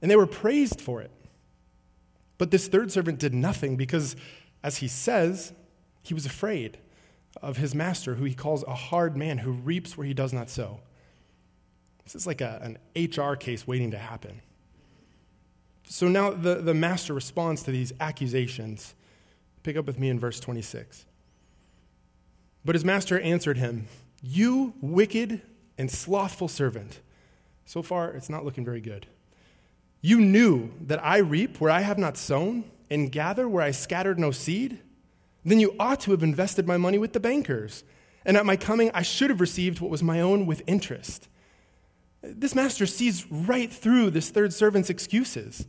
and 0.00 0.10
they 0.10 0.16
were 0.16 0.26
praised 0.26 0.80
for 0.80 1.00
it. 1.02 1.10
But 2.38 2.50
this 2.50 2.68
third 2.68 2.90
servant 2.90 3.18
did 3.18 3.34
nothing 3.34 3.76
because, 3.76 4.16
as 4.62 4.78
he 4.78 4.88
says, 4.88 5.52
he 6.02 6.14
was 6.14 6.26
afraid 6.26 6.78
of 7.42 7.56
his 7.58 7.74
master, 7.74 8.14
who 8.14 8.24
he 8.24 8.34
calls 8.34 8.64
a 8.64 8.74
hard 8.74 9.16
man 9.16 9.38
who 9.38 9.52
reaps 9.52 9.96
where 9.96 10.06
he 10.06 10.14
does 10.14 10.32
not 10.32 10.48
sow. 10.48 10.80
This 12.04 12.14
is 12.14 12.26
like 12.26 12.40
a, 12.40 12.60
an 12.62 12.78
HR 12.94 13.34
case 13.34 13.66
waiting 13.66 13.90
to 13.90 13.98
happen. 13.98 14.40
So 15.88 16.08
now 16.08 16.30
the, 16.30 16.56
the 16.56 16.74
master 16.74 17.14
responds 17.14 17.62
to 17.64 17.70
these 17.70 17.92
accusations. 18.00 18.94
Pick 19.62 19.76
up 19.76 19.86
with 19.86 19.98
me 19.98 20.08
in 20.08 20.18
verse 20.18 20.40
26. 20.40 21.06
But 22.64 22.74
his 22.74 22.84
master 22.84 23.20
answered 23.20 23.58
him, 23.58 23.86
You 24.22 24.74
wicked 24.80 25.40
and 25.78 25.90
slothful 25.90 26.48
servant. 26.48 27.00
So 27.64 27.82
far, 27.82 28.10
it's 28.10 28.28
not 28.28 28.44
looking 28.44 28.64
very 28.64 28.80
good. 28.80 29.06
You 30.00 30.20
knew 30.20 30.72
that 30.82 31.04
I 31.04 31.18
reap 31.18 31.60
where 31.60 31.70
I 31.70 31.80
have 31.80 31.98
not 31.98 32.16
sown 32.16 32.64
and 32.90 33.10
gather 33.10 33.48
where 33.48 33.62
I 33.62 33.70
scattered 33.70 34.18
no 34.18 34.30
seed. 34.30 34.80
Then 35.44 35.60
you 35.60 35.74
ought 35.78 36.00
to 36.00 36.10
have 36.10 36.22
invested 36.22 36.66
my 36.66 36.76
money 36.76 36.98
with 36.98 37.12
the 37.12 37.20
bankers. 37.20 37.84
And 38.24 38.36
at 38.36 38.46
my 38.46 38.56
coming, 38.56 38.90
I 38.92 39.02
should 39.02 39.30
have 39.30 39.40
received 39.40 39.80
what 39.80 39.90
was 39.90 40.02
my 40.02 40.20
own 40.20 40.46
with 40.46 40.62
interest. 40.66 41.28
This 42.22 42.54
master 42.54 42.86
sees 42.86 43.30
right 43.30 43.72
through 43.72 44.10
this 44.10 44.30
third 44.30 44.52
servant's 44.52 44.90
excuses. 44.90 45.66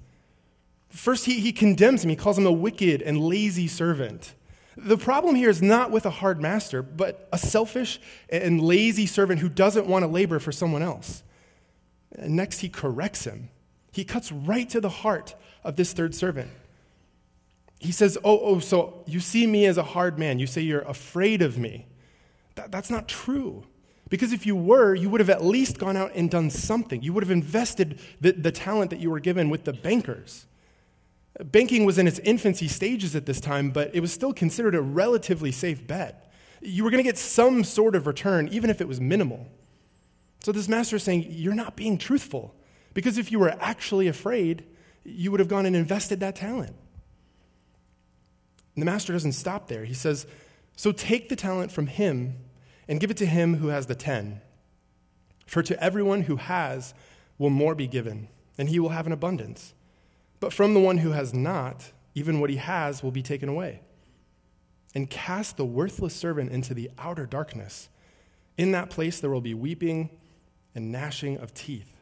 First, 0.89 1.25
he, 1.25 1.39
he 1.39 1.51
condemns 1.51 2.03
him, 2.03 2.10
he 2.10 2.15
calls 2.15 2.38
him 2.38 2.46
a 2.46 2.51
wicked 2.51 3.01
and 3.01 3.20
lazy 3.20 3.67
servant. 3.67 4.34
The 4.77 4.98
problem 4.98 5.36
here 5.36 5.50
is 5.50 5.62
not 5.62 5.89
with 5.89 6.06
a 6.06 6.12
hard 6.12 6.39
master, 6.39 6.84
but 6.84 7.27
a 7.34 7.38
selfish 7.38 8.00
and 8.29 8.62
lazy 8.62 9.08
servant 9.08 9.39
who 9.39 9.50
doesn't 9.50 9.88
want 9.88 10.03
to 10.03 10.08
labor 10.08 10.38
for 10.38 10.51
someone 10.51 10.84
else. 10.84 11.24
And 12.12 12.36
next, 12.36 12.60
he 12.60 12.70
corrects 12.70 13.25
him. 13.25 13.50
He 13.91 14.03
cuts 14.03 14.32
right 14.32 14.70
to 14.70 14.79
the 14.79 14.89
heart 14.89 15.36
of 15.63 15.75
this 15.75 15.94
third 15.94 16.13
servant. 16.13 16.51
He 17.79 17.91
says, 17.91 18.17
Oh, 18.24 18.39
oh, 18.39 18.60
so 18.60 19.03
you 19.08 19.20
see 19.20 19.48
me 19.48 19.65
as 19.65 19.77
a 19.77 19.84
hard 19.84 20.20
man. 20.20 20.39
You 20.39 20.48
say 20.48 20.62
you're 20.62 20.82
afraid 20.82 21.41
of 21.41 21.58
me. 21.58 21.88
That, 22.56 22.72
that's 22.72 22.89
not 22.89 23.08
true. 23.08 23.65
Because 24.10 24.32
if 24.32 24.46
you 24.46 24.56
were, 24.56 24.96
you 24.96 25.10
would 25.10 25.20
have 25.20 25.29
at 25.29 25.44
least 25.44 25.77
gone 25.77 25.98
out 25.98 26.12
and 26.15 26.29
done 26.29 26.50
something. 26.50 27.01
You 27.01 27.13
would 27.13 27.24
have 27.24 27.32
invested 27.32 28.00
the, 28.22 28.32
the 28.32 28.51
talent 28.51 28.89
that 28.91 29.00
you 29.00 29.10
were 29.10 29.20
given 29.20 29.50
with 29.50 29.65
the 29.65 29.74
bankers. 29.74 30.47
Banking 31.44 31.86
was 31.86 31.98
in 31.98 32.08
its 32.08 32.20
infancy 32.20 32.67
stages 32.67 33.15
at 33.15 33.25
this 33.25 33.39
time, 33.39 33.70
but 33.70 33.94
it 33.94 34.00
was 34.00 34.12
still 34.12 34.34
considered 34.34 34.74
a 34.74 34.82
relatively 34.82 35.51
safe 35.51 35.86
bet. 35.86 36.32
You 36.62 36.84
were 36.84 36.89
going 36.89 37.03
to 37.03 37.08
get 37.08 37.17
some 37.17 37.63
sort 37.63 37.96
of 37.96 38.08
return, 38.08 38.48
even 38.48 38.70
if 38.70 38.82
it 38.82 38.88
was 38.88 39.00
minimal. 39.00 39.48
So 40.44 40.51
this 40.51 40.67
master 40.67 40.96
is 40.96 41.03
saying, 41.03 41.27
You're 41.29 41.53
not 41.53 41.75
being 41.75 41.98
truthful. 41.98 42.56
Because 42.94 43.20
if 43.20 43.32
you 43.32 43.38
were 43.38 43.56
actually 43.60 44.08
afraid, 44.08 44.65
you 45.03 45.29
would 45.29 45.39
have 45.39 45.50
gone 45.50 45.67
and 45.67 45.75
invested 45.75 46.20
that 46.22 46.36
talent. 46.36 46.74
And 48.75 48.82
the 48.82 48.86
master 48.86 49.13
doesn't 49.13 49.34
stop 49.34 49.67
there. 49.67 49.86
He 49.86 49.94
says, 49.94 50.25
So 50.75 50.91
take 50.91 51.29
the 51.29 51.36
talent 51.36 51.72
from 51.72 51.88
him 51.88 52.38
and 52.88 53.00
give 53.00 53.12
it 53.12 53.17
to 53.17 53.27
him 53.27 53.58
who 53.58 53.67
has 53.67 53.86
the 53.86 53.96
ten. 53.96 54.41
For 55.46 55.62
to 55.62 55.82
everyone 55.84 56.24
who 56.24 56.38
has 56.38 56.96
will 57.38 57.51
more 57.51 57.75
be 57.75 57.88
given, 57.88 58.27
and 58.58 58.70
he 58.70 58.79
will 58.79 58.89
have 58.89 59.06
an 59.06 59.13
abundance. 59.13 59.74
But 60.39 60.53
from 60.53 60.74
the 60.74 60.79
one 60.79 61.00
who 61.00 61.12
has 61.12 61.34
not, 61.34 61.91
even 62.13 62.39
what 62.39 62.50
he 62.50 62.58
has 62.58 63.03
will 63.03 63.12
be 63.12 63.24
taken 63.24 63.50
away. 63.50 63.82
And 64.96 65.10
cast 65.10 65.58
the 65.58 65.65
worthless 65.65 66.15
servant 66.15 66.51
into 66.51 66.74
the 66.74 66.89
outer 66.98 67.25
darkness. 67.25 67.89
In 68.58 68.72
that 68.72 68.89
place 68.89 69.20
there 69.20 69.29
will 69.29 69.41
be 69.41 69.53
weeping 69.53 70.10
and 70.74 70.91
gnashing 70.91 71.38
of 71.38 71.53
teeth. 71.53 71.94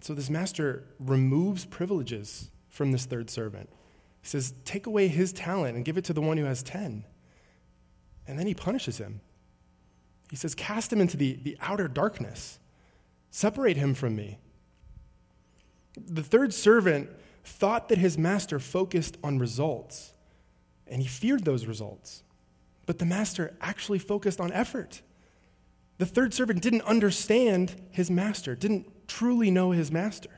So 0.00 0.14
this 0.14 0.30
master 0.30 0.84
removes 0.98 1.64
privileges 1.64 2.50
from 2.68 2.92
this 2.92 3.04
third 3.04 3.30
servant. 3.30 3.70
He 4.20 4.28
says, 4.28 4.54
Take 4.64 4.86
away 4.86 5.08
his 5.08 5.32
talent 5.32 5.76
and 5.76 5.84
give 5.84 5.96
it 5.96 6.04
to 6.06 6.12
the 6.12 6.20
one 6.20 6.36
who 6.38 6.44
has 6.44 6.62
ten. 6.62 7.04
And 8.26 8.38
then 8.38 8.46
he 8.46 8.54
punishes 8.54 8.98
him. 8.98 9.20
He 10.30 10.36
says, 10.36 10.54
Cast 10.54 10.92
him 10.92 11.00
into 11.00 11.16
the, 11.16 11.38
the 11.42 11.56
outer 11.60 11.88
darkness, 11.88 12.58
separate 13.30 13.76
him 13.76 13.94
from 13.94 14.16
me. 14.16 14.38
The 15.96 16.22
third 16.22 16.54
servant 16.54 17.10
thought 17.44 17.88
that 17.88 17.98
his 17.98 18.16
master 18.16 18.58
focused 18.58 19.16
on 19.22 19.38
results, 19.38 20.12
and 20.86 21.02
he 21.02 21.08
feared 21.08 21.44
those 21.44 21.66
results. 21.66 22.22
But 22.86 22.98
the 22.98 23.04
master 23.04 23.56
actually 23.60 23.98
focused 23.98 24.40
on 24.40 24.52
effort. 24.52 25.02
The 25.98 26.06
third 26.06 26.34
servant 26.34 26.62
didn't 26.62 26.82
understand 26.82 27.74
his 27.90 28.10
master, 28.10 28.54
didn't 28.54 29.08
truly 29.08 29.50
know 29.50 29.70
his 29.70 29.92
master. 29.92 30.30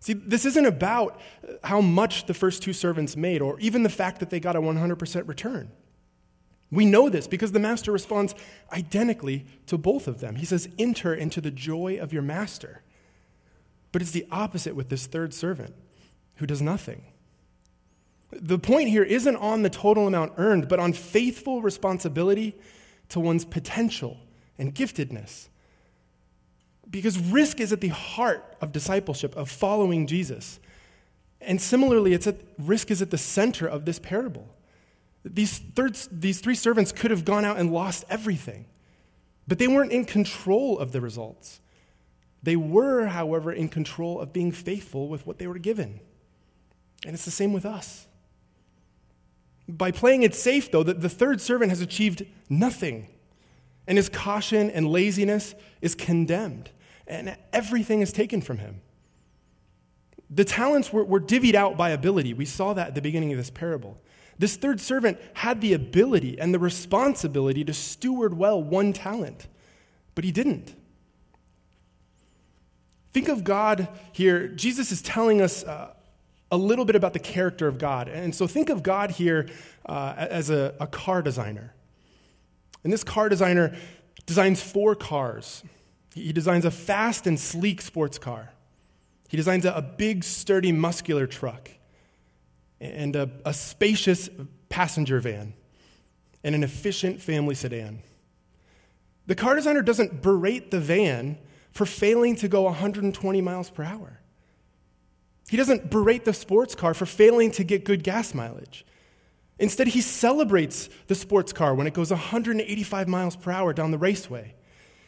See, 0.00 0.14
this 0.14 0.46
isn't 0.46 0.66
about 0.66 1.20
how 1.62 1.80
much 1.80 2.26
the 2.26 2.34
first 2.34 2.62
two 2.62 2.72
servants 2.72 3.16
made 3.16 3.42
or 3.42 3.60
even 3.60 3.82
the 3.82 3.90
fact 3.90 4.20
that 4.20 4.30
they 4.30 4.40
got 4.40 4.56
a 4.56 4.60
100% 4.60 5.28
return. 5.28 5.70
We 6.70 6.86
know 6.86 7.08
this 7.08 7.26
because 7.26 7.52
the 7.52 7.58
master 7.58 7.92
responds 7.92 8.34
identically 8.72 9.44
to 9.66 9.76
both 9.76 10.08
of 10.08 10.20
them. 10.20 10.36
He 10.36 10.46
says, 10.46 10.68
Enter 10.78 11.12
into 11.14 11.40
the 11.40 11.50
joy 11.50 11.98
of 12.00 12.12
your 12.12 12.22
master. 12.22 12.82
But 13.92 14.02
it's 14.02 14.10
the 14.12 14.26
opposite 14.30 14.76
with 14.76 14.88
this 14.88 15.06
third 15.06 15.34
servant 15.34 15.74
who 16.36 16.46
does 16.46 16.62
nothing. 16.62 17.02
The 18.32 18.58
point 18.58 18.88
here 18.88 19.02
isn't 19.02 19.36
on 19.36 19.62
the 19.62 19.70
total 19.70 20.06
amount 20.06 20.34
earned, 20.36 20.68
but 20.68 20.78
on 20.78 20.92
faithful 20.92 21.62
responsibility 21.62 22.54
to 23.08 23.20
one's 23.20 23.44
potential 23.44 24.18
and 24.56 24.74
giftedness. 24.74 25.48
Because 26.88 27.18
risk 27.18 27.60
is 27.60 27.72
at 27.72 27.80
the 27.80 27.88
heart 27.88 28.56
of 28.60 28.72
discipleship, 28.72 29.36
of 29.36 29.50
following 29.50 30.06
Jesus. 30.06 30.60
And 31.40 31.60
similarly, 31.60 32.12
it's 32.12 32.26
at, 32.26 32.36
risk 32.58 32.90
is 32.90 33.02
at 33.02 33.10
the 33.10 33.18
center 33.18 33.66
of 33.66 33.84
this 33.84 33.98
parable. 33.98 34.48
These, 35.24 35.58
third, 35.58 35.96
these 36.10 36.40
three 36.40 36.54
servants 36.54 36.92
could 36.92 37.10
have 37.10 37.24
gone 37.24 37.44
out 37.44 37.58
and 37.58 37.72
lost 37.72 38.04
everything, 38.08 38.66
but 39.46 39.58
they 39.58 39.68
weren't 39.68 39.92
in 39.92 40.04
control 40.04 40.78
of 40.78 40.92
the 40.92 41.00
results. 41.00 41.60
They 42.42 42.56
were, 42.56 43.06
however, 43.06 43.52
in 43.52 43.68
control 43.68 44.20
of 44.20 44.32
being 44.32 44.52
faithful 44.52 45.08
with 45.08 45.26
what 45.26 45.38
they 45.38 45.46
were 45.46 45.58
given. 45.58 46.00
And 47.04 47.14
it's 47.14 47.24
the 47.24 47.30
same 47.30 47.52
with 47.52 47.66
us. 47.66 48.06
By 49.68 49.90
playing 49.90 50.22
it 50.22 50.34
safe, 50.34 50.70
though, 50.70 50.82
the, 50.82 51.08
third 51.08 51.40
servant 51.40 51.70
has 51.70 51.80
achieved 51.80 52.24
nothing, 52.48 53.08
and 53.86 53.96
his 53.96 54.08
caution 54.08 54.70
and 54.70 54.88
laziness 54.88 55.54
is 55.80 55.94
condemned, 55.94 56.70
and 57.06 57.36
everything 57.52 58.00
is 58.00 58.12
taken 58.12 58.40
from 58.40 58.58
him. 58.58 58.80
The 60.28 60.44
talents 60.44 60.92
were, 60.92 61.04
were 61.04 61.20
divvied 61.20 61.54
out 61.54 61.76
by 61.76 61.90
ability. 61.90 62.34
We 62.34 62.46
saw 62.46 62.72
that 62.74 62.88
at 62.88 62.94
the 62.94 63.02
beginning 63.02 63.32
of 63.32 63.38
this 63.38 63.50
parable. 63.50 64.00
This 64.38 64.56
third 64.56 64.80
servant 64.80 65.18
had 65.34 65.60
the 65.60 65.74
ability 65.74 66.40
and 66.40 66.54
the 66.54 66.58
responsibility 66.58 67.64
to 67.64 67.74
steward 67.74 68.34
well 68.34 68.62
one 68.62 68.92
talent, 68.92 69.48
but 70.14 70.24
he 70.24 70.32
didn't. 70.32 70.74
Think 73.12 73.28
of 73.28 73.44
God 73.44 73.88
here. 74.12 74.48
Jesus 74.48 74.92
is 74.92 75.02
telling 75.02 75.40
us 75.40 75.64
uh, 75.64 75.94
a 76.50 76.56
little 76.56 76.84
bit 76.84 76.96
about 76.96 77.12
the 77.12 77.18
character 77.18 77.66
of 77.68 77.78
God. 77.78 78.08
And 78.08 78.34
so 78.34 78.46
think 78.46 78.70
of 78.70 78.82
God 78.82 79.10
here 79.10 79.48
uh, 79.86 80.14
as 80.16 80.50
a, 80.50 80.74
a 80.80 80.86
car 80.86 81.22
designer. 81.22 81.74
And 82.84 82.92
this 82.92 83.04
car 83.04 83.28
designer 83.28 83.76
designs 84.26 84.62
four 84.62 84.94
cars. 84.94 85.62
He 86.14 86.32
designs 86.32 86.64
a 86.64 86.70
fast 86.70 87.26
and 87.26 87.38
sleek 87.38 87.80
sports 87.80 88.18
car. 88.18 88.52
He 89.28 89.36
designs 89.36 89.64
a, 89.64 89.72
a 89.72 89.82
big, 89.82 90.24
sturdy, 90.24 90.72
muscular 90.72 91.26
truck 91.26 91.70
and 92.80 93.14
a, 93.14 93.30
a 93.44 93.52
spacious 93.52 94.28
passenger 94.68 95.20
van 95.20 95.52
and 96.42 96.54
an 96.54 96.64
efficient 96.64 97.20
family 97.20 97.54
sedan. 97.54 98.00
The 99.26 99.34
car 99.34 99.54
designer 99.54 99.82
doesn't 99.82 100.22
berate 100.22 100.70
the 100.70 100.80
van 100.80 101.38
for 101.72 101.86
failing 101.86 102.36
to 102.36 102.48
go 102.48 102.62
120 102.62 103.40
miles 103.40 103.70
per 103.70 103.82
hour. 103.82 104.20
He 105.48 105.56
doesn't 105.56 105.90
berate 105.90 106.24
the 106.24 106.32
sports 106.32 106.74
car 106.74 106.94
for 106.94 107.06
failing 107.06 107.50
to 107.52 107.64
get 107.64 107.84
good 107.84 108.04
gas 108.04 108.34
mileage. 108.34 108.86
Instead, 109.58 109.88
he 109.88 110.00
celebrates 110.00 110.88
the 111.06 111.14
sports 111.14 111.52
car 111.52 111.74
when 111.74 111.86
it 111.86 111.92
goes 111.92 112.10
185 112.10 113.08
miles 113.08 113.36
per 113.36 113.50
hour 113.50 113.72
down 113.72 113.90
the 113.90 113.98
raceway. 113.98 114.54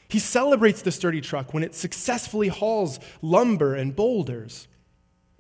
He 0.09 0.19
celebrates 0.19 0.83
the 0.83 0.93
sturdy 0.93 1.23
truck 1.23 1.55
when 1.55 1.65
it 1.65 1.75
successfully 1.75 2.49
hauls 2.49 2.99
lumber 3.23 3.75
and 3.75 3.97
boulders. 3.97 4.69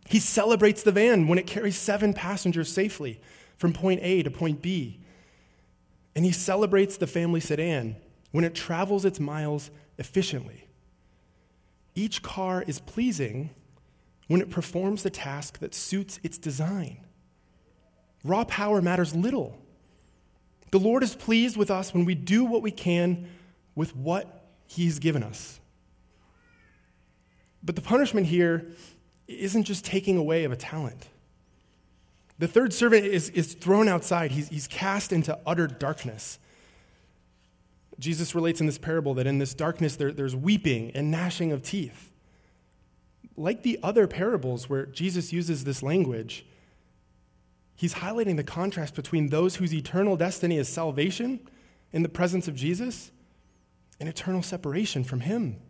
He 0.07 0.19
celebrates 0.19 0.83
the 0.83 0.93
van 0.93 1.29
when 1.29 1.39
it 1.39 1.47
carries 1.47 1.77
seven 1.77 2.15
passengers 2.15 2.73
safely 2.73 3.21
from 3.59 3.73
point 3.73 4.01
A 4.03 4.23
to 4.23 4.31
point 4.31 4.63
B. 4.63 5.01
And 6.17 6.25
he 6.25 6.33
celebrates 6.33 6.97
the 6.97 7.07
family 7.07 7.41
sedan 7.41 7.97
when 8.31 8.45
it 8.45 8.55
travels 8.55 9.05
its 9.05 9.21
miles 9.21 9.71
efficiently. 9.99 10.65
Each 11.95 12.23
car 12.23 12.63
is 12.63 12.81
pleasing 12.81 13.51
when 14.29 14.41
it 14.41 14.51
performs 14.51 15.03
the 15.03 15.11
task 15.11 15.59
that 15.59 15.75
suits 15.75 16.19
its 16.23 16.39
design. 16.39 16.99
Raw 18.25 18.45
power 18.45 18.81
matters 18.81 19.15
little. 19.15 19.59
The 20.71 20.79
Lord 20.79 21.03
is 21.03 21.15
pleased 21.15 21.57
with 21.57 21.71
us 21.71 21.93
when 21.93 22.05
we 22.05 22.15
do 22.15 22.45
what 22.45 22.63
we 22.63 22.71
can 22.71 23.29
with 23.75 23.95
what 23.95 24.39
He's 24.67 24.99
given 24.99 25.23
us. 25.23 25.61
But 27.63 27.77
the 27.77 27.83
punishment 27.83 28.27
here 28.27 28.69
isn't 29.29 29.65
just 29.65 29.85
taking 29.85 30.17
away 30.17 30.45
of 30.45 30.53
a 30.53 30.57
talent. 30.57 31.09
The 32.39 32.49
third 32.49 32.73
servant 32.73 33.05
is, 33.05 33.29
is 33.31 33.55
thrown 33.55 33.87
outside, 33.87 34.33
he's, 34.33 34.49
he's 34.49 34.67
cast 34.67 35.13
into 35.13 35.39
utter 35.47 35.67
darkness. 35.67 36.39
Jesus 38.03 38.35
relates 38.35 38.61
in 38.61 38.67
this 38.67 38.79
parable 38.79 39.15
that 39.15 39.29
in 39.29 39.39
this 39.39 39.55
darkness 39.55 39.95
there, 39.95 40.11
there's 40.11 40.35
weeping 40.35 40.91
and 40.91 41.11
gnashing 41.11 41.53
of 41.53 41.63
teeth. 41.63 42.11
Like 43.37 43.63
the 43.63 43.79
other 43.81 44.09
parables 44.09 44.69
where 44.69 44.87
Jesus 44.87 45.33
uses 45.33 45.63
this 45.63 45.85
language, 45.85 46.45
he's 47.77 47.95
highlighting 47.95 48.37
the 48.37 48.43
contrast 48.43 48.97
between 48.97 49.29
those 49.29 49.57
whose 49.57 49.73
eternal 49.73 50.17
destiny 50.17 50.59
is 50.59 50.69
salvation 50.69 51.49
in 51.93 52.03
the 52.03 52.09
presence 52.09 52.49
of 52.49 52.57
Jesus 52.57 53.13
and 54.01 54.09
eternal 54.09 54.43
separation 54.43 55.05
from 55.05 55.21
him. 55.21 55.61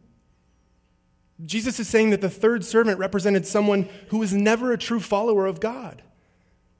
Jesus 1.45 1.79
is 1.79 1.87
saying 1.87 2.11
that 2.11 2.23
the 2.23 2.31
third 2.31 2.65
servant 2.65 2.99
represented 2.99 3.47
someone 3.47 3.91
who 4.09 4.17
was 4.17 4.33
never 4.33 4.73
a 4.73 4.79
true 4.79 5.01
follower 5.01 5.45
of 5.45 5.61
God. 5.61 6.03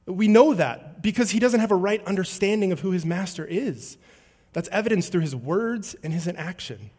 We 0.07 0.29
know 0.29 0.55
that 0.55 1.03
because 1.03 1.33
he 1.33 1.39
doesn't 1.39 1.61
have 1.61 1.71
a 1.71 1.77
right 1.77 2.03
understanding 2.07 2.73
of 2.73 2.81
who 2.81 2.93
his 2.93 3.05
master 3.05 3.45
is. 3.45 3.99
That's 4.53 4.69
evidenced 4.69 5.13
through 5.13 5.23
his 5.23 5.37
words 5.37 5.97
and 6.03 6.13
his 6.13 6.27
inaction. 6.27 6.91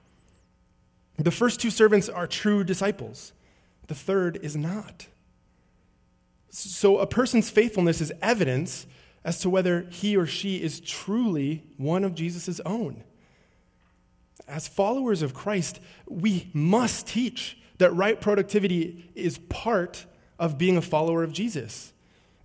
The 1.18 1.32
first 1.32 1.60
two 1.60 1.70
servants 1.70 2.10
are 2.10 2.28
true 2.28 2.63
disciples, 2.63 3.34
the 3.88 3.96
third 3.96 4.39
is 4.42 4.56
not. 4.56 5.08
So 6.50 7.00
a 7.00 7.08
person's 7.08 7.50
faithfulness 7.50 8.00
is 8.00 8.13
evidence 8.22 8.86
as 9.24 9.39
to 9.39 9.50
whether 9.50 9.88
he 9.89 10.16
or 10.16 10.26
she 10.26 10.62
is 10.62 10.80
truly 10.80 11.63
one 11.78 12.04
of 12.04 12.13
Jesus' 12.13 12.60
own. 12.66 13.04
As 14.48 14.68
followers 14.68 15.22
of 15.22 15.34
Christ, 15.34 15.80
we 16.08 16.50
must 16.54 17.08
teach 17.08 17.58
that 17.78 17.92
right 17.92 18.20
productivity 18.20 19.10
is 19.16 19.38
part 19.38 20.06
of 20.38 20.58
being 20.58 20.78
a 20.78 20.82
follower 20.82 21.24
of 21.24 21.32
Jesus. 21.32 21.94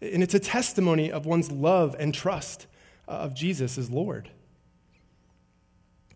And 0.00 0.22
it's 0.22 0.34
a 0.34 0.40
testimony 0.40 1.10
of 1.10 1.26
one's 1.26 1.50
love 1.50 1.96
and 1.98 2.14
trust 2.14 2.66
uh, 3.06 3.12
of 3.12 3.34
Jesus 3.34 3.76
as 3.76 3.90
Lord. 3.90 4.30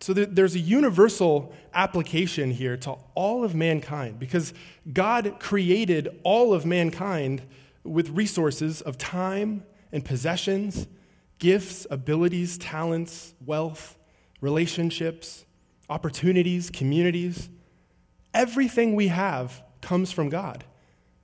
So 0.03 0.11
there's 0.11 0.53
a 0.53 0.59
universal 0.59 1.53
application 1.73 2.51
here 2.51 2.75
to 2.75 2.97
all 3.15 3.45
of 3.45 3.55
mankind 3.55 4.19
because 4.19 4.53
God 4.91 5.37
created 5.39 6.19
all 6.23 6.53
of 6.53 6.65
mankind 6.65 7.41
with 7.85 8.09
resources 8.09 8.81
of 8.81 8.97
time 8.97 9.63
and 9.93 10.03
possessions, 10.03 10.87
gifts, 11.39 11.87
abilities, 11.89 12.57
talents, 12.57 13.33
wealth, 13.45 13.97
relationships, 14.41 15.45
opportunities, 15.89 16.69
communities. 16.69 17.47
Everything 18.33 18.95
we 18.95 19.07
have 19.07 19.63
comes 19.79 20.11
from 20.11 20.27
God, 20.27 20.65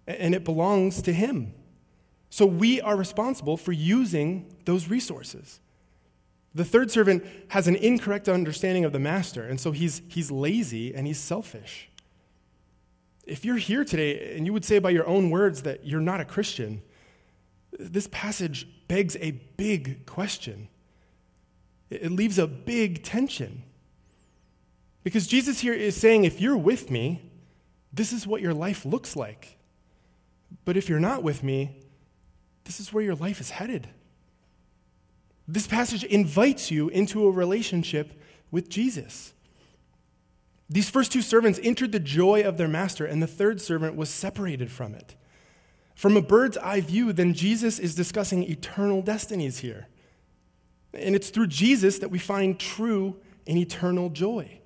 and 0.08 0.34
it 0.34 0.46
belongs 0.46 1.02
to 1.02 1.12
Him. 1.12 1.54
So 2.30 2.46
we 2.46 2.80
are 2.80 2.96
responsible 2.96 3.58
for 3.58 3.74
using 3.74 4.56
those 4.64 4.88
resources. 4.88 5.60
The 6.56 6.66
third 6.66 6.90
servant 6.90 7.24
has 7.50 7.68
an 7.68 7.76
incorrect 7.76 8.28
understanding 8.28 8.84
of 8.86 8.92
the 8.92 9.00
master, 9.00 9.44
and 9.44 9.60
so 9.60 9.72
he's, 9.72 10.02
he's 10.08 10.32
lazy 10.32 10.96
and 10.96 11.06
he's 11.06 11.20
selfish. 11.20 11.90
If 13.26 13.46
you're 13.46 13.58
here 13.58 13.86
today 13.86 14.36
and 14.36 14.46
you 14.46 14.54
would 14.54 14.66
say 14.66 14.80
by 14.80 14.90
your 14.90 15.08
own 15.08 15.30
words 15.30 15.62
that 15.62 15.86
you're 15.86 16.02
not 16.02 16.20
a 16.20 16.26
Christian, 16.26 16.82
this 17.78 18.08
passage 18.12 18.68
begs 18.88 19.16
a 19.18 19.32
big 19.32 20.08
question. 20.08 20.68
It 21.92 22.12
leaves 22.12 22.40
a 22.40 22.48
big 22.48 23.04
tension. 23.04 23.64
Because 25.04 25.28
Jesus 25.28 25.60
here 25.60 25.74
is 25.74 25.96
saying, 25.96 26.26
if 26.26 26.42
you're 26.42 26.58
with 26.58 26.90
me, 26.90 27.32
this 27.94 28.12
is 28.12 28.28
what 28.28 28.42
your 28.42 28.54
life 28.54 28.86
looks 28.86 29.16
like. 29.16 29.58
But 30.66 30.78
if 30.78 30.90
you're 30.90 31.00
not 31.00 31.24
with 31.24 31.44
me, 31.44 31.78
this 32.64 32.80
is 32.80 32.92
where 32.92 33.04
your 33.04 33.16
life 33.16 33.40
is 33.40 33.52
headed. 33.52 33.88
This 35.52 35.66
passage 35.66 36.04
invites 36.04 36.70
you 36.70 36.90
into 36.90 37.26
a 37.26 37.32
relationship 37.32 38.14
with 38.52 38.70
Jesus. 38.70 39.34
These 40.70 40.92
first 40.92 41.12
two 41.12 41.24
servants 41.24 41.60
entered 41.64 41.92
the 41.92 42.00
joy 42.00 42.44
of 42.44 42.58
their 42.58 42.68
master, 42.68 43.04
and 43.04 43.20
the 43.20 43.28
third 43.28 43.60
servant 43.60 43.96
was 43.96 44.12
separated 44.12 44.72
from 44.72 44.94
it. 44.94 45.16
From 45.96 46.16
a 46.16 46.22
bird's 46.22 46.58
eye 46.60 46.82
view, 46.82 47.12
then 47.14 47.34
Jesus 47.34 47.80
is 47.80 47.96
discussing 47.96 48.44
eternal 48.44 49.02
destinies 49.02 49.58
here. 49.58 49.88
And 50.94 51.16
it's 51.16 51.32
through 51.32 51.48
Jesus 51.48 51.98
that 51.98 52.12
we 52.12 52.20
find 52.20 52.60
true 52.60 53.16
and 53.48 53.58
eternal 53.58 54.10
joy. 54.10 54.62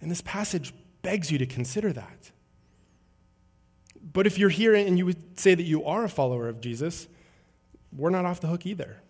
And 0.00 0.08
this 0.08 0.20
passage 0.20 0.72
begs 1.02 1.32
you 1.32 1.38
to 1.38 1.46
consider 1.46 1.92
that. 1.92 2.30
But 4.12 4.28
if 4.28 4.38
you're 4.38 4.48
here 4.48 4.76
and 4.76 4.96
you 4.96 5.06
would 5.06 5.40
say 5.40 5.56
that 5.56 5.64
you 5.64 5.84
are 5.84 6.04
a 6.04 6.08
follower 6.08 6.48
of 6.48 6.60
Jesus, 6.60 7.08
we're 7.92 8.10
not 8.10 8.24
off 8.24 8.40
the 8.40 8.46
hook 8.46 8.64
either. 8.64 9.02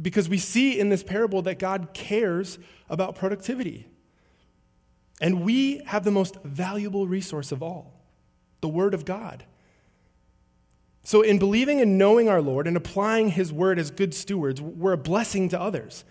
Because 0.00 0.28
we 0.28 0.38
see 0.38 0.78
in 0.78 0.88
this 0.88 1.02
parable 1.02 1.42
that 1.42 1.58
God 1.58 1.90
cares 1.94 2.58
about 2.88 3.14
productivity. 3.14 3.86
And 5.20 5.42
we 5.42 5.78
have 5.86 6.04
the 6.04 6.10
most 6.10 6.36
valuable 6.44 7.06
resource 7.06 7.52
of 7.52 7.62
all 7.62 7.94
the 8.60 8.68
Word 8.68 8.92
of 8.92 9.04
God. 9.04 9.44
So, 11.02 11.22
in 11.22 11.38
believing 11.38 11.80
and 11.80 11.96
knowing 11.96 12.28
our 12.28 12.42
Lord 12.42 12.66
and 12.66 12.76
applying 12.76 13.30
His 13.30 13.52
Word 13.52 13.78
as 13.78 13.90
good 13.90 14.14
stewards, 14.14 14.60
we're 14.60 14.92
a 14.92 14.98
blessing 14.98 15.48
to 15.50 15.60
others. 15.60 16.04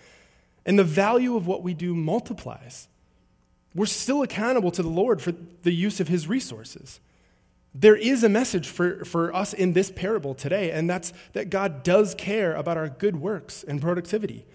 And 0.66 0.78
the 0.78 0.84
value 0.84 1.36
of 1.36 1.48
what 1.48 1.64
we 1.64 1.74
do 1.74 1.96
multiplies. 1.96 2.88
We're 3.76 3.86
still 3.86 4.24
accountable 4.24 4.72
to 4.72 4.82
the 4.82 4.90
Lord 4.90 5.22
for 5.22 5.32
the 5.62 5.72
use 5.72 6.00
of 6.00 6.08
His 6.08 6.28
resources. 6.28 7.00
There 7.74 7.96
is 7.96 8.24
a 8.24 8.30
message 8.30 8.68
for, 8.68 9.06
for 9.06 9.34
us 9.34 9.54
in 9.54 9.74
this 9.74 9.92
parable 9.92 10.34
today, 10.34 10.72
and 10.72 10.90
that's 10.90 11.14
that 11.34 11.50
God 11.50 11.84
does 11.84 12.16
care 12.16 12.56
about 12.56 12.78
our 12.78 12.90
good 12.90 13.18
works 13.18 13.64
and 13.64 13.82
productivity. 13.82 14.46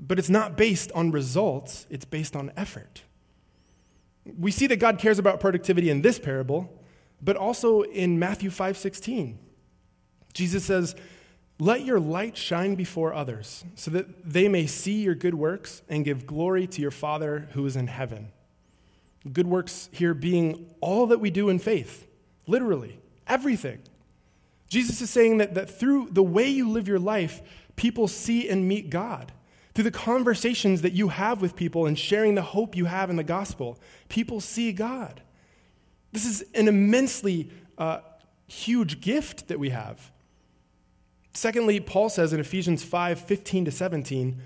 But 0.00 0.18
it's 0.18 0.30
not 0.30 0.56
based 0.56 0.92
on 0.92 1.10
results, 1.10 1.86
it's 1.90 2.04
based 2.04 2.36
on 2.36 2.52
effort. 2.56 3.02
We 4.38 4.50
see 4.50 4.66
that 4.68 4.76
God 4.76 4.98
cares 4.98 5.18
about 5.18 5.40
productivity 5.40 5.90
in 5.90 6.02
this 6.02 6.18
parable, 6.18 6.72
but 7.20 7.36
also 7.36 7.82
in 7.82 8.18
Matthew 8.18 8.50
5:16. 8.50 9.38
Jesus 10.32 10.64
says, 10.64 10.94
"Let 11.58 11.84
your 11.84 12.00
light 12.00 12.36
shine 12.36 12.76
before 12.76 13.12
others, 13.12 13.64
so 13.74 13.90
that 13.90 14.32
they 14.32 14.48
may 14.48 14.66
see 14.66 15.02
your 15.02 15.14
good 15.14 15.34
works 15.34 15.82
and 15.88 16.04
give 16.04 16.26
glory 16.26 16.66
to 16.68 16.80
your 16.80 16.90
Father 16.90 17.48
who 17.52 17.66
is 17.66 17.76
in 17.76 17.88
heaven." 17.88 18.28
Good 19.30 19.46
works 19.46 19.88
here 19.92 20.14
being 20.14 20.74
all 20.80 21.06
that 21.06 21.20
we 21.20 21.30
do 21.30 21.48
in 21.48 21.58
faith 21.58 22.06
Literally, 22.46 22.98
everything. 23.26 23.80
Jesus 24.68 25.00
is 25.00 25.10
saying 25.10 25.38
that, 25.38 25.54
that 25.54 25.70
through 25.70 26.08
the 26.10 26.22
way 26.22 26.48
you 26.48 26.68
live 26.68 26.88
your 26.88 26.98
life, 26.98 27.42
people 27.76 28.08
see 28.08 28.48
and 28.48 28.66
meet 28.66 28.90
God. 28.90 29.32
Through 29.74 29.84
the 29.84 29.90
conversations 29.90 30.82
that 30.82 30.92
you 30.92 31.08
have 31.08 31.40
with 31.40 31.56
people 31.56 31.86
and 31.86 31.98
sharing 31.98 32.34
the 32.34 32.42
hope 32.42 32.76
you 32.76 32.84
have 32.84 33.10
in 33.10 33.16
the 33.16 33.24
gospel, 33.24 33.78
people 34.08 34.40
see 34.40 34.72
God. 34.72 35.20
This 36.12 36.24
is 36.24 36.44
an 36.54 36.68
immensely 36.68 37.50
uh, 37.76 37.98
huge 38.46 39.00
gift 39.00 39.48
that 39.48 39.58
we 39.58 39.70
have. 39.70 40.12
Secondly, 41.32 41.80
Paul 41.80 42.08
says 42.08 42.32
in 42.32 42.38
Ephesians 42.38 42.84
5 42.84 43.18
15 43.18 43.64
to 43.64 43.70
17, 43.72 44.40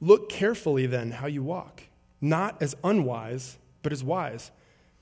look 0.00 0.30
carefully 0.30 0.86
then 0.86 1.12
how 1.12 1.26
you 1.26 1.42
walk, 1.42 1.82
not 2.20 2.60
as 2.62 2.74
unwise, 2.82 3.58
but 3.82 3.92
as 3.92 4.02
wise, 4.02 4.50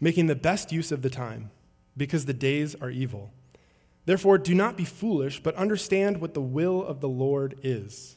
making 0.01 0.27
the 0.27 0.35
best 0.35 0.73
use 0.73 0.91
of 0.91 1.03
the 1.03 1.11
time 1.11 1.51
because 2.01 2.25
the 2.25 2.33
days 2.33 2.75
are 2.77 2.89
evil. 2.89 3.31
Therefore, 4.07 4.39
do 4.39 4.55
not 4.55 4.75
be 4.75 4.87
foolish, 4.87 5.43
but 5.43 5.55
understand 5.55 6.19
what 6.19 6.33
the 6.33 6.41
will 6.41 6.83
of 6.83 7.03
the 7.03 7.09
Lord 7.11 7.59
is. 7.63 8.17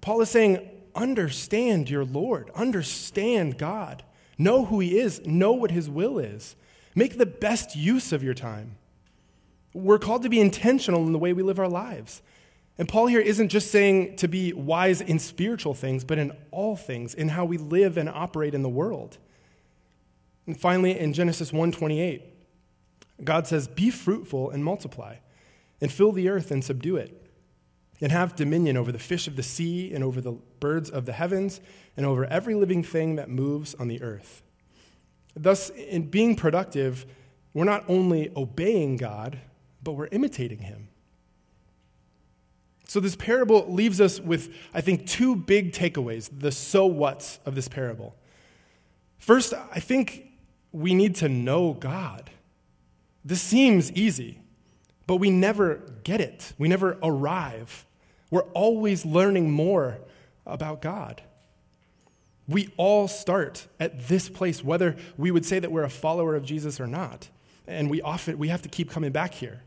Paul 0.00 0.20
is 0.20 0.30
saying, 0.30 0.68
understand 0.96 1.88
your 1.88 2.04
Lord, 2.04 2.50
understand 2.56 3.56
God, 3.56 4.02
know 4.36 4.64
who 4.64 4.80
He 4.80 4.98
is, 4.98 5.24
know 5.24 5.52
what 5.52 5.70
His 5.70 5.88
will 5.88 6.18
is, 6.18 6.56
make 6.96 7.18
the 7.18 7.24
best 7.24 7.76
use 7.76 8.12
of 8.12 8.24
your 8.24 8.34
time. 8.34 8.76
We're 9.72 10.00
called 10.00 10.24
to 10.24 10.28
be 10.28 10.40
intentional 10.40 11.06
in 11.06 11.12
the 11.12 11.20
way 11.20 11.32
we 11.32 11.44
live 11.44 11.60
our 11.60 11.68
lives. 11.68 12.20
And 12.78 12.88
Paul 12.88 13.06
here 13.06 13.20
isn't 13.20 13.50
just 13.50 13.70
saying 13.70 14.16
to 14.16 14.26
be 14.26 14.52
wise 14.52 15.00
in 15.00 15.20
spiritual 15.20 15.74
things, 15.74 16.02
but 16.02 16.18
in 16.18 16.32
all 16.50 16.74
things, 16.74 17.14
in 17.14 17.28
how 17.28 17.44
we 17.44 17.58
live 17.58 17.96
and 17.96 18.08
operate 18.08 18.54
in 18.54 18.64
the 18.64 18.68
world. 18.68 19.18
And 20.46 20.60
finally, 20.60 20.98
in 20.98 21.12
Genesis 21.12 21.52
1:28, 21.52 22.22
God 23.22 23.46
says, 23.46 23.68
Be 23.68 23.90
fruitful 23.90 24.50
and 24.50 24.64
multiply, 24.64 25.16
and 25.80 25.90
fill 25.90 26.12
the 26.12 26.28
earth 26.28 26.50
and 26.50 26.64
subdue 26.64 26.96
it, 26.96 27.30
and 28.00 28.12
have 28.12 28.36
dominion 28.36 28.76
over 28.76 28.92
the 28.92 28.98
fish 28.98 29.26
of 29.26 29.36
the 29.36 29.42
sea, 29.42 29.92
and 29.92 30.04
over 30.04 30.20
the 30.20 30.32
birds 30.60 30.90
of 30.90 31.04
the 31.06 31.12
heavens, 31.12 31.60
and 31.96 32.06
over 32.06 32.24
every 32.26 32.54
living 32.54 32.82
thing 32.82 33.16
that 33.16 33.28
moves 33.28 33.74
on 33.74 33.88
the 33.88 34.00
earth. 34.02 34.42
Thus, 35.34 35.70
in 35.70 36.10
being 36.10 36.36
productive, 36.36 37.06
we're 37.54 37.64
not 37.64 37.84
only 37.88 38.30
obeying 38.36 38.96
God, 38.96 39.38
but 39.82 39.92
we're 39.92 40.08
imitating 40.08 40.60
Him. 40.60 40.88
So, 42.86 43.00
this 43.00 43.16
parable 43.16 43.66
leaves 43.68 44.00
us 44.00 44.18
with, 44.18 44.54
I 44.72 44.80
think, 44.80 45.06
two 45.06 45.36
big 45.36 45.72
takeaways 45.72 46.30
the 46.32 46.50
so 46.50 46.86
what's 46.86 47.38
of 47.44 47.54
this 47.54 47.68
parable. 47.68 48.16
First, 49.18 49.52
I 49.72 49.80
think 49.80 50.28
we 50.72 50.94
need 50.94 51.16
to 51.16 51.28
know 51.28 51.74
God. 51.74 52.30
This 53.24 53.42
seems 53.42 53.92
easy, 53.92 54.40
but 55.06 55.16
we 55.16 55.30
never 55.30 55.82
get 56.04 56.20
it. 56.20 56.52
We 56.58 56.68
never 56.68 56.98
arrive. 57.02 57.86
We're 58.30 58.42
always 58.54 59.04
learning 59.04 59.50
more 59.50 59.98
about 60.46 60.80
God. 60.80 61.22
We 62.46 62.72
all 62.78 63.08
start 63.08 63.66
at 63.78 64.08
this 64.08 64.28
place, 64.28 64.64
whether 64.64 64.96
we 65.18 65.30
would 65.30 65.44
say 65.44 65.58
that 65.58 65.70
we're 65.70 65.84
a 65.84 65.90
follower 65.90 66.34
of 66.34 66.44
Jesus 66.44 66.80
or 66.80 66.86
not. 66.86 67.28
And 67.66 67.90
we 67.90 68.00
often 68.00 68.38
we 68.38 68.48
have 68.48 68.62
to 68.62 68.68
keep 68.68 68.90
coming 68.90 69.12
back 69.12 69.34
here. 69.34 69.62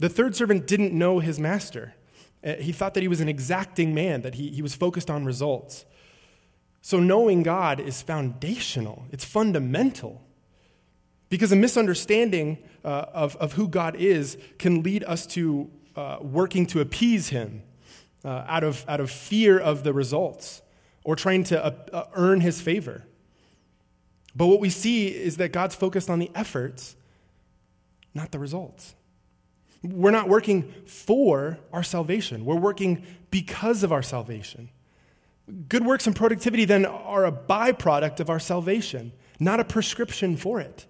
The 0.00 0.08
third 0.08 0.34
servant 0.34 0.66
didn't 0.66 0.92
know 0.92 1.20
his 1.20 1.38
master. 1.38 1.94
Uh, 2.42 2.54
he 2.54 2.72
thought 2.72 2.94
that 2.94 3.02
he 3.02 3.08
was 3.08 3.20
an 3.20 3.28
exacting 3.28 3.94
man, 3.94 4.22
that 4.22 4.34
he, 4.34 4.48
he 4.48 4.62
was 4.62 4.74
focused 4.74 5.10
on 5.10 5.24
results. 5.24 5.84
So 6.82 6.98
knowing 6.98 7.42
God 7.42 7.78
is 7.78 8.02
foundational, 8.02 9.04
it's 9.12 9.24
fundamental. 9.24 10.22
Because 11.30 11.52
a 11.52 11.56
misunderstanding 11.56 12.58
uh, 12.84 13.06
of, 13.14 13.36
of 13.36 13.54
who 13.54 13.68
God 13.68 13.96
is 13.96 14.36
can 14.58 14.82
lead 14.82 15.04
us 15.04 15.26
to 15.28 15.70
uh, 15.96 16.18
working 16.20 16.66
to 16.66 16.80
appease 16.80 17.28
him 17.28 17.62
uh, 18.24 18.44
out, 18.46 18.64
of, 18.64 18.84
out 18.88 19.00
of 19.00 19.10
fear 19.10 19.58
of 19.58 19.82
the 19.84 19.92
results 19.92 20.60
or 21.04 21.16
trying 21.16 21.44
to 21.44 21.64
uh, 21.64 21.70
uh, 21.92 22.04
earn 22.14 22.40
his 22.40 22.60
favor. 22.60 23.04
But 24.34 24.46
what 24.46 24.60
we 24.60 24.70
see 24.70 25.08
is 25.08 25.38
that 25.38 25.52
God's 25.52 25.74
focused 25.74 26.10
on 26.10 26.18
the 26.18 26.30
efforts, 26.34 26.96
not 28.14 28.32
the 28.32 28.38
results. 28.38 28.94
We're 29.82 30.10
not 30.10 30.28
working 30.28 30.72
for 30.86 31.58
our 31.72 31.82
salvation, 31.82 32.44
we're 32.44 32.56
working 32.56 33.04
because 33.30 33.82
of 33.82 33.92
our 33.92 34.02
salvation. 34.02 34.68
Good 35.68 35.84
works 35.84 36.06
and 36.06 36.14
productivity 36.14 36.64
then 36.64 36.84
are 36.84 37.24
a 37.24 37.32
byproduct 37.32 38.20
of 38.20 38.30
our 38.30 38.38
salvation, 38.38 39.12
not 39.40 39.58
a 39.58 39.64
prescription 39.64 40.36
for 40.36 40.60
it. 40.60 40.86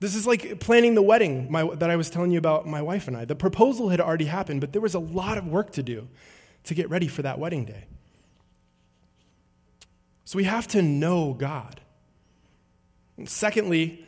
This 0.00 0.14
is 0.14 0.26
like 0.26 0.60
planning 0.60 0.94
the 0.94 1.02
wedding 1.02 1.50
my, 1.50 1.68
that 1.74 1.90
I 1.90 1.96
was 1.96 2.08
telling 2.08 2.30
you 2.30 2.38
about 2.38 2.66
my 2.66 2.82
wife 2.82 3.08
and 3.08 3.16
I. 3.16 3.24
The 3.24 3.34
proposal 3.34 3.88
had 3.88 4.00
already 4.00 4.26
happened, 4.26 4.60
but 4.60 4.72
there 4.72 4.82
was 4.82 4.94
a 4.94 5.00
lot 5.00 5.38
of 5.38 5.46
work 5.46 5.72
to 5.72 5.82
do 5.82 6.08
to 6.64 6.74
get 6.74 6.88
ready 6.88 7.08
for 7.08 7.22
that 7.22 7.38
wedding 7.38 7.64
day. 7.64 7.84
So 10.24 10.36
we 10.36 10.44
have 10.44 10.68
to 10.68 10.82
know 10.82 11.32
God. 11.32 11.80
And 13.16 13.28
secondly, 13.28 14.06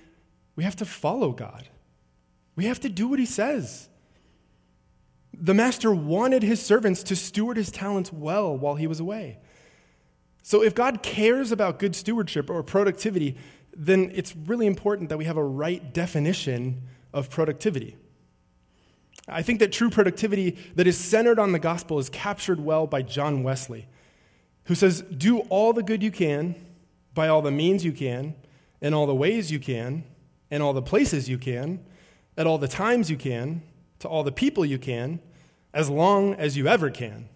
we 0.55 0.65
have 0.65 0.77
to 0.77 0.85
follow 0.85 1.33
God. 1.33 1.69
We 2.55 2.67
have 2.67 2.81
to 2.81 2.89
do 2.89 3.09
what 3.09 3.19
he 3.19 3.27
says. 3.27 3.89
The 5.33 5.55
master 5.55 5.93
wanted 5.93 6.43
his 6.43 6.61
servants 6.61 7.03
to 7.05 7.17
steward 7.17 7.57
his 7.57 7.71
talents 7.71 8.13
well 8.13 8.57
while 8.57 8.75
he 8.75 8.87
was 8.87 9.01
away. 9.01 9.39
So 10.43 10.63
if 10.63 10.75
God 10.75 11.03
cares 11.03 11.53
about 11.53 11.79
good 11.79 11.97
stewardship 11.97 12.51
or 12.51 12.63
productivity, 12.63 13.37
then 13.77 14.11
it's 14.15 14.35
really 14.35 14.67
important 14.67 15.09
that 15.09 15.19
we 15.19 15.25
have 15.25 15.37
a 15.37 15.45
right 15.45 15.93
definition 15.93 16.83
of 17.13 17.31
productivity. 17.31 17.97
I 19.29 19.43
think 19.43 19.61
that 19.61 19.73
true 19.73 19.91
productivity 19.91 20.57
that 20.75 20.87
is 20.87 20.99
centered 20.99 21.39
on 21.39 21.53
the 21.53 21.59
gospel 21.59 21.99
is 21.99 22.09
captured 22.09 22.61
well 22.61 22.87
by 22.87 23.03
John 23.03 23.43
Wesley, 23.43 23.87
who 24.65 24.75
says, 24.75 25.03
Do 25.03 25.41
all 25.51 25.73
the 25.73 25.83
good 25.83 26.03
you 26.03 26.11
can, 26.11 26.55
by 27.15 27.29
all 27.29 27.43
the 27.43 27.51
means 27.51 27.85
you 27.85 27.93
can, 27.93 28.35
in 28.81 28.95
all 28.95 29.07
the 29.07 29.15
ways 29.15 29.51
you 29.51 29.59
can, 29.59 30.05
in 30.51 30.63
all 30.63 30.73
the 30.73 30.83
places 30.83 31.29
you 31.29 31.39
can, 31.39 31.85
at 32.37 32.47
all 32.47 32.59
the 32.59 32.69
times 32.69 33.11
you 33.11 33.17
can, 33.17 33.63
to 34.01 34.09
all 34.09 34.25
the 34.25 34.33
people 34.33 34.65
you 34.65 34.79
can, 34.79 35.21
as 35.73 35.89
long 35.89 36.35
as 36.35 36.57
you 36.57 36.67
ever 36.67 36.91
can. 36.91 37.29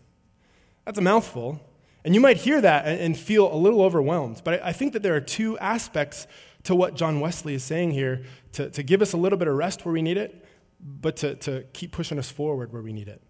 That's 0.85 0.99
a 0.99 1.03
mouthful. 1.03 1.61
And 2.05 2.15
you 2.15 2.21
might 2.21 2.37
hear 2.37 2.61
that 2.61 2.87
and 2.87 3.17
feel 3.17 3.53
a 3.53 3.57
little 3.57 3.81
overwhelmed. 3.81 4.43
But 4.45 4.63
I 4.63 4.73
think 4.73 4.93
that 4.93 5.03
there 5.03 5.15
are 5.15 5.21
two 5.21 5.59
aspects 5.59 6.27
to 6.65 6.75
what 6.75 6.95
John 6.95 7.21
Wesley 7.21 7.55
is 7.55 7.65
saying 7.65 7.93
here 7.93 8.25
to, 8.53 8.71
to 8.71 8.83
give 8.83 9.01
us 9.01 9.13
a 9.13 9.17
little 9.17 9.39
bit 9.39 9.49
of 9.49 9.55
rest 9.55 9.85
where 9.85 9.93
we 9.93 10.03
need 10.03 10.17
it, 10.17 10.45
but 10.81 11.17
to, 11.19 11.35
to 11.37 11.65
keep 11.73 11.93
pushing 11.93 12.19
us 12.19 12.31
forward 12.31 12.73
where 12.73 12.83
we 12.83 12.93
need 12.93 13.09
it. 13.09 13.23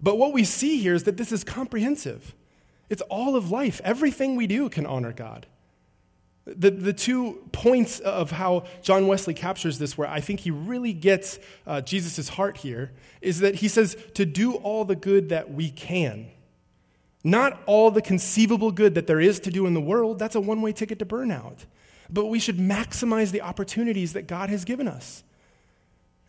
But 0.00 0.18
what 0.18 0.32
we 0.32 0.44
see 0.44 0.78
here 0.78 0.94
is 0.94 1.04
that 1.04 1.16
this 1.16 1.32
is 1.32 1.44
comprehensive. 1.44 2.34
It's 2.88 3.02
all 3.02 3.36
of 3.36 3.50
life. 3.50 3.80
Everything 3.84 4.36
we 4.36 4.46
do 4.46 4.68
can 4.68 4.86
honor 4.86 5.12
God. 5.12 5.46
The, 6.46 6.70
the 6.70 6.92
two 6.92 7.48
points 7.52 8.00
of 8.00 8.30
how 8.30 8.64
John 8.82 9.06
Wesley 9.06 9.32
captures 9.32 9.78
this, 9.78 9.96
where 9.96 10.08
I 10.08 10.20
think 10.20 10.40
he 10.40 10.50
really 10.50 10.92
gets 10.92 11.38
uh, 11.66 11.80
Jesus' 11.80 12.28
heart 12.28 12.58
here, 12.58 12.92
is 13.22 13.40
that 13.40 13.56
he 13.56 13.68
says 13.68 13.96
to 14.14 14.26
do 14.26 14.54
all 14.56 14.84
the 14.84 14.96
good 14.96 15.30
that 15.30 15.52
we 15.52 15.70
can. 15.70 16.28
Not 17.24 17.62
all 17.64 17.90
the 17.90 18.02
conceivable 18.02 18.70
good 18.70 18.94
that 18.94 19.06
there 19.06 19.20
is 19.20 19.40
to 19.40 19.50
do 19.50 19.66
in 19.66 19.72
the 19.72 19.80
world, 19.80 20.18
that's 20.18 20.34
a 20.34 20.40
one 20.40 20.60
way 20.60 20.72
ticket 20.72 20.98
to 20.98 21.06
burnout. 21.06 21.64
But 22.10 22.26
we 22.26 22.38
should 22.38 22.58
maximize 22.58 23.30
the 23.30 23.40
opportunities 23.40 24.12
that 24.12 24.26
God 24.28 24.50
has 24.50 24.66
given 24.66 24.86
us. 24.86 25.24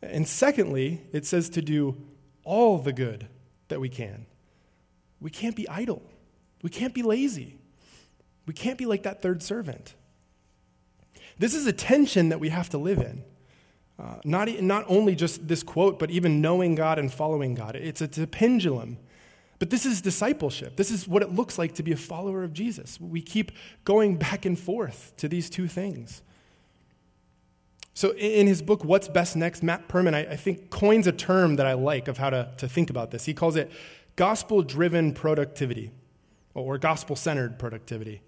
And 0.02 0.26
secondly, 0.26 1.02
it 1.12 1.26
says 1.26 1.50
to 1.50 1.62
do 1.62 1.98
all 2.46 2.78
the 2.78 2.94
good 2.94 3.28
that 3.68 3.82
we 3.82 3.90
can. 3.90 4.26
We 5.20 5.30
can't 5.30 5.56
be 5.56 5.68
idle, 5.68 6.02
we 6.62 6.70
can't 6.70 6.94
be 6.94 7.04
lazy, 7.04 7.58
we 8.46 8.54
can't 8.54 8.78
be 8.78 8.86
like 8.86 9.04
that 9.04 9.22
third 9.22 9.44
servant. 9.44 9.96
This 11.38 11.54
is 11.54 11.68
a 11.68 11.74
tension 11.74 12.30
that 12.30 12.40
we 12.40 12.50
have 12.50 12.70
to 12.70 12.78
live 12.78 13.00
in. 13.00 13.24
Uh, 13.98 14.16
not, 14.24 14.50
not 14.62 14.86
only 14.88 15.16
just 15.16 15.48
this 15.48 15.64
quote, 15.64 16.00
but 16.00 16.12
even 16.12 16.42
knowing 16.42 16.76
God 16.76 17.00
and 17.00 17.12
following 17.12 17.56
God. 17.56 17.76
It's, 17.76 18.02
it's 18.02 18.18
a 18.18 18.28
pendulum. 18.28 18.98
But 19.58 19.70
this 19.70 19.86
is 19.86 20.02
discipleship. 20.02 20.76
This 20.76 20.91
is 20.91 21.08
what 21.08 21.22
it 21.22 21.34
looks 21.34 21.58
like 21.58 21.76
to 21.76 21.84
be 21.84 21.91
a 21.91 21.98
follower 21.98 22.44
of 22.44 22.54
Jesus. 22.54 23.00
We 23.00 23.22
keep 23.22 23.52
going 23.86 24.18
back 24.18 24.46
and 24.46 24.60
forth 24.60 25.13
to 25.18 25.28
these 25.28 25.50
two 25.50 25.68
things. 25.68 26.22
So, 27.94 28.12
in 28.15 28.48
his 28.48 28.62
book, 28.62 28.84
What's 28.84 29.08
Best 29.08 29.38
Next, 29.38 29.63
Matt 29.63 29.88
Perman, 29.88 30.13
I, 30.13 30.32
I 30.32 30.36
think, 30.36 30.70
coins 30.70 31.08
a 31.08 31.13
term 31.13 31.56
that 31.56 31.65
I 31.65 31.74
like 31.74 32.10
of 32.10 32.18
how 32.18 32.30
to, 32.30 32.52
to 32.58 32.68
think 32.68 32.89
about 32.89 33.12
this. 33.12 33.24
He 33.24 33.34
calls 33.34 33.56
it 33.56 33.72
gospel 34.18 34.62
driven 34.62 35.13
productivity 35.13 35.91
or 36.54 36.78
gospel 36.78 37.15
centered 37.15 37.58
productivity. 37.58 38.22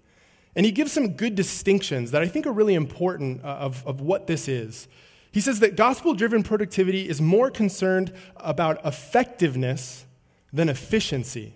And 0.56 0.64
he 0.64 0.72
gives 0.72 0.92
some 0.92 1.10
good 1.10 1.34
distinctions 1.34 2.12
that 2.12 2.22
I 2.22 2.26
think 2.26 2.46
are 2.46 2.52
really 2.52 2.74
important 2.74 3.44
uh, 3.44 3.48
of, 3.48 3.86
of 3.86 4.00
what 4.00 4.26
this 4.26 4.48
is. 4.48 4.88
He 5.30 5.40
says 5.40 5.60
that 5.60 5.76
gospel 5.76 6.14
driven 6.14 6.42
productivity 6.42 7.06
is 7.06 7.20
more 7.20 7.50
concerned 7.50 8.12
about 8.36 8.84
effectiveness 8.86 10.06
than 10.52 10.68
efficiency. 10.68 11.54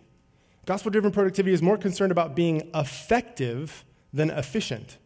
Gospel 0.66 0.90
driven 0.90 1.10
productivity 1.10 1.52
is 1.52 1.62
more 1.62 1.76
concerned 1.76 2.12
about 2.12 2.36
being 2.36 2.70
effective 2.74 3.84
than 4.12 4.30
efficient. 4.30 4.98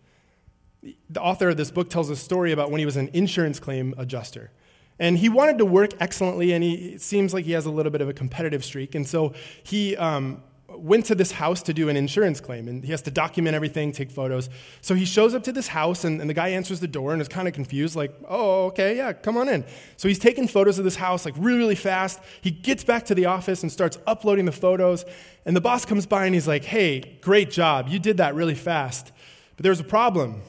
The 1.10 1.20
author 1.20 1.50
of 1.50 1.56
this 1.56 1.70
book 1.70 1.88
tells 1.88 2.10
a 2.10 2.16
story 2.16 2.52
about 2.52 2.70
when 2.70 2.78
he 2.78 2.86
was 2.86 2.96
an 2.96 3.08
insurance 3.12 3.58
claim 3.58 3.94
adjuster. 3.96 4.50
And 4.98 5.18
he 5.18 5.28
wanted 5.28 5.58
to 5.58 5.66
work 5.66 5.90
excellently, 6.00 6.52
and 6.52 6.62
he, 6.64 6.74
it 6.94 7.02
seems 7.02 7.34
like 7.34 7.44
he 7.44 7.52
has 7.52 7.66
a 7.66 7.70
little 7.70 7.92
bit 7.92 8.00
of 8.00 8.08
a 8.08 8.12
competitive 8.12 8.64
streak. 8.64 8.94
And 8.94 9.06
so 9.06 9.34
he 9.62 9.96
um, 9.96 10.42
went 10.68 11.06
to 11.06 11.14
this 11.14 11.32
house 11.32 11.62
to 11.62 11.72
do 11.72 11.88
an 11.88 11.96
insurance 11.96 12.40
claim, 12.40 12.66
and 12.66 12.84
he 12.84 12.90
has 12.90 13.02
to 13.02 13.10
document 13.10 13.54
everything, 13.54 13.92
take 13.92 14.10
photos. 14.10 14.48
So 14.80 14.94
he 14.94 15.04
shows 15.04 15.34
up 15.34 15.44
to 15.44 15.52
this 15.52 15.68
house, 15.68 16.04
and, 16.04 16.20
and 16.20 16.28
the 16.28 16.34
guy 16.34 16.48
answers 16.48 16.80
the 16.80 16.88
door 16.88 17.12
and 17.12 17.22
is 17.22 17.28
kind 17.28 17.46
of 17.46 17.54
confused, 17.54 17.94
like, 17.94 18.12
oh, 18.28 18.66
okay, 18.66 18.96
yeah, 18.96 19.12
come 19.12 19.36
on 19.36 19.48
in. 19.48 19.64
So 19.96 20.08
he's 20.08 20.18
taking 20.18 20.48
photos 20.48 20.78
of 20.78 20.84
this 20.84 20.96
house, 20.96 21.24
like, 21.24 21.34
really, 21.38 21.58
really 21.58 21.74
fast. 21.76 22.20
He 22.40 22.50
gets 22.50 22.82
back 22.82 23.04
to 23.06 23.14
the 23.14 23.26
office 23.26 23.62
and 23.62 23.70
starts 23.70 23.98
uploading 24.06 24.44
the 24.44 24.52
photos. 24.52 25.04
And 25.44 25.54
the 25.54 25.60
boss 25.60 25.84
comes 25.84 26.06
by 26.06 26.26
and 26.26 26.34
he's 26.34 26.48
like, 26.48 26.64
hey, 26.64 27.18
great 27.20 27.50
job. 27.50 27.88
You 27.88 28.00
did 28.00 28.16
that 28.16 28.34
really 28.34 28.56
fast. 28.56 29.12
But 29.56 29.62
there's 29.62 29.80
a 29.80 29.84
problem. 29.84 30.42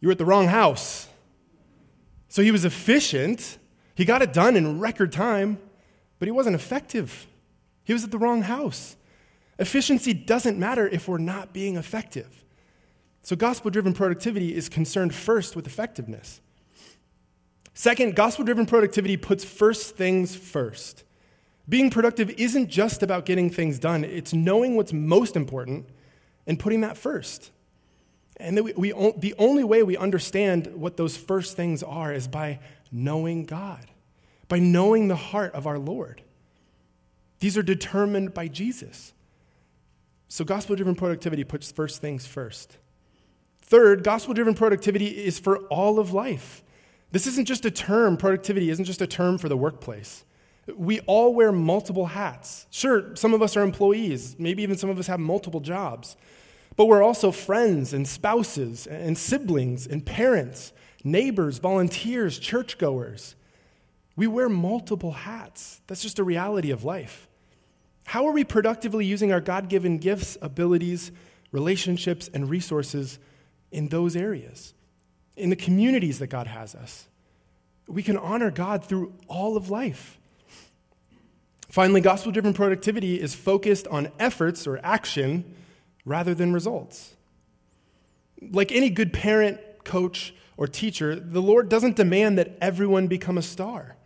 You 0.00 0.08
were 0.08 0.12
at 0.12 0.18
the 0.18 0.24
wrong 0.24 0.46
house. 0.46 1.08
So 2.28 2.42
he 2.42 2.52
was 2.52 2.64
efficient. 2.64 3.58
He 3.94 4.04
got 4.04 4.22
it 4.22 4.32
done 4.32 4.56
in 4.56 4.78
record 4.78 5.12
time, 5.12 5.58
but 6.18 6.26
he 6.26 6.32
wasn't 6.32 6.54
effective. 6.54 7.26
He 7.84 7.92
was 7.92 8.04
at 8.04 8.12
the 8.12 8.18
wrong 8.18 8.42
house. 8.42 8.96
Efficiency 9.62 10.12
doesn't 10.12 10.58
matter 10.58 10.88
if 10.88 11.06
we're 11.06 11.18
not 11.18 11.52
being 11.52 11.76
effective. 11.76 12.44
So, 13.22 13.36
gospel 13.36 13.70
driven 13.70 13.92
productivity 13.92 14.56
is 14.56 14.68
concerned 14.68 15.14
first 15.14 15.54
with 15.54 15.68
effectiveness. 15.68 16.40
Second, 17.72 18.16
gospel 18.16 18.44
driven 18.44 18.66
productivity 18.66 19.16
puts 19.16 19.44
first 19.44 19.96
things 19.96 20.34
first. 20.34 21.04
Being 21.68 21.90
productive 21.90 22.28
isn't 22.30 22.70
just 22.70 23.04
about 23.04 23.24
getting 23.24 23.50
things 23.50 23.78
done, 23.78 24.02
it's 24.02 24.32
knowing 24.32 24.74
what's 24.74 24.92
most 24.92 25.36
important 25.36 25.88
and 26.44 26.58
putting 26.58 26.80
that 26.80 26.98
first. 26.98 27.52
And 28.38 28.60
we, 28.64 28.72
we, 28.72 28.92
the 29.18 29.36
only 29.38 29.62
way 29.62 29.84
we 29.84 29.96
understand 29.96 30.66
what 30.74 30.96
those 30.96 31.16
first 31.16 31.56
things 31.56 31.84
are 31.84 32.12
is 32.12 32.26
by 32.26 32.58
knowing 32.90 33.44
God, 33.44 33.86
by 34.48 34.58
knowing 34.58 35.06
the 35.06 35.14
heart 35.14 35.54
of 35.54 35.68
our 35.68 35.78
Lord. 35.78 36.20
These 37.38 37.56
are 37.56 37.62
determined 37.62 38.34
by 38.34 38.48
Jesus. 38.48 39.12
So, 40.32 40.46
gospel 40.46 40.76
driven 40.76 40.94
productivity 40.94 41.44
puts 41.44 41.70
first 41.70 42.00
things 42.00 42.24
first. 42.24 42.78
Third, 43.60 44.02
gospel 44.02 44.32
driven 44.32 44.54
productivity 44.54 45.08
is 45.08 45.38
for 45.38 45.58
all 45.66 45.98
of 45.98 46.14
life. 46.14 46.64
This 47.10 47.26
isn't 47.26 47.44
just 47.44 47.66
a 47.66 47.70
term, 47.70 48.16
productivity 48.16 48.70
isn't 48.70 48.86
just 48.86 49.02
a 49.02 49.06
term 49.06 49.36
for 49.36 49.50
the 49.50 49.58
workplace. 49.58 50.24
We 50.74 51.00
all 51.00 51.34
wear 51.34 51.52
multiple 51.52 52.06
hats. 52.06 52.66
Sure, 52.70 53.14
some 53.14 53.34
of 53.34 53.42
us 53.42 53.58
are 53.58 53.62
employees, 53.62 54.34
maybe 54.38 54.62
even 54.62 54.78
some 54.78 54.88
of 54.88 54.98
us 54.98 55.06
have 55.06 55.20
multiple 55.20 55.60
jobs, 55.60 56.16
but 56.76 56.86
we're 56.86 57.02
also 57.02 57.30
friends 57.30 57.92
and 57.92 58.08
spouses 58.08 58.86
and 58.86 59.18
siblings 59.18 59.86
and 59.86 60.02
parents, 60.06 60.72
neighbors, 61.04 61.58
volunteers, 61.58 62.38
churchgoers. 62.38 63.36
We 64.16 64.28
wear 64.28 64.48
multiple 64.48 65.12
hats. 65.12 65.82
That's 65.88 66.00
just 66.00 66.18
a 66.18 66.24
reality 66.24 66.70
of 66.70 66.84
life. 66.84 67.28
How 68.12 68.26
are 68.26 68.32
we 68.32 68.44
productively 68.44 69.06
using 69.06 69.32
our 69.32 69.40
God 69.40 69.70
given 69.70 69.96
gifts, 69.96 70.36
abilities, 70.42 71.12
relationships, 71.50 72.28
and 72.34 72.46
resources 72.46 73.18
in 73.70 73.88
those 73.88 74.16
areas? 74.16 74.74
In 75.34 75.48
the 75.48 75.56
communities 75.56 76.18
that 76.18 76.26
God 76.26 76.46
has 76.46 76.74
us? 76.74 77.08
We 77.88 78.02
can 78.02 78.18
honor 78.18 78.50
God 78.50 78.84
through 78.84 79.14
all 79.28 79.56
of 79.56 79.70
life. 79.70 80.18
Finally, 81.70 82.02
gospel 82.02 82.32
driven 82.32 82.52
productivity 82.52 83.18
is 83.18 83.34
focused 83.34 83.86
on 83.86 84.12
efforts 84.18 84.66
or 84.66 84.78
action 84.82 85.54
rather 86.04 86.34
than 86.34 86.52
results. 86.52 87.16
Like 88.42 88.72
any 88.72 88.90
good 88.90 89.14
parent, 89.14 89.58
coach, 89.84 90.34
or 90.58 90.66
teacher, 90.66 91.18
the 91.18 91.40
Lord 91.40 91.70
doesn't 91.70 91.96
demand 91.96 92.36
that 92.36 92.58
everyone 92.60 93.06
become 93.06 93.38
a 93.38 93.42
star. 93.42 93.96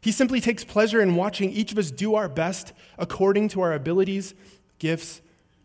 He 0.00 0.12
simply 0.12 0.40
takes 0.40 0.64
pleasure 0.64 1.00
in 1.00 1.16
watching 1.16 1.50
each 1.50 1.72
of 1.72 1.78
us 1.78 1.90
do 1.90 2.14
our 2.14 2.28
best 2.28 2.72
according 2.98 3.48
to 3.48 3.60
our 3.60 3.72
abilities, 3.72 4.34
gifts, 4.78 5.20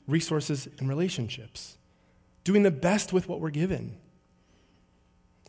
resources, 0.08 0.68
and 0.80 0.90
relationships, 0.90 1.78
doing 2.44 2.64
the 2.64 2.72
best 2.72 3.14
with 3.14 3.30
what 3.30 3.40
we're 3.40 3.52
given. 3.52 3.98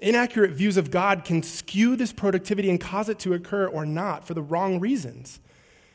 Inaccurate 0.01 0.53
views 0.53 0.77
of 0.77 0.91
God 0.91 1.25
can 1.25 1.43
skew 1.43 1.97
this 1.97 2.13
productivity 2.13 2.69
and 2.69 2.81
cause 2.81 3.09
it 3.09 3.19
to 3.21 3.33
occur 3.33 3.67
or 3.67 3.87
not 3.87 4.27
for 4.27 4.35
the 4.35 4.43
wrong 4.43 4.81
reasons. 4.81 5.41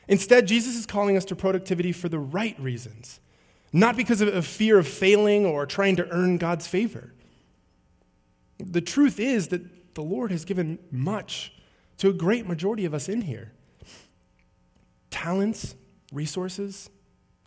Instead, 0.08 0.48
Jesus 0.48 0.74
is 0.74 0.86
calling 0.86 1.16
us 1.16 1.24
to 1.26 1.36
productivity 1.36 1.92
for 1.92 2.08
the 2.08 2.18
right 2.18 2.58
reasons, 2.58 3.20
not 3.72 3.96
because 3.96 4.20
of 4.20 4.44
fear 4.44 4.78
of 4.78 4.88
failing 4.88 5.46
or 5.46 5.64
trying 5.64 5.94
to 5.96 6.08
earn 6.08 6.38
God's 6.38 6.66
favor. 6.66 7.12
The 8.58 8.80
truth 8.80 9.20
is 9.20 9.48
that 9.48 9.94
the 9.94 10.02
Lord 10.02 10.32
has 10.32 10.44
given 10.44 10.80
much 10.90 11.52
to 12.00 12.08
a 12.08 12.12
great 12.14 12.48
majority 12.48 12.86
of 12.86 12.94
us 12.94 13.08
in 13.08 13.20
here 13.20 13.52
talents, 15.10 15.74
resources, 16.12 16.88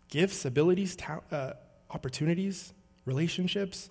gifts, 0.10 0.46
abilities, 0.46 0.96
ta- 0.96 1.22
uh, 1.32 1.54
opportunities, 1.90 2.72
relationships. 3.06 3.90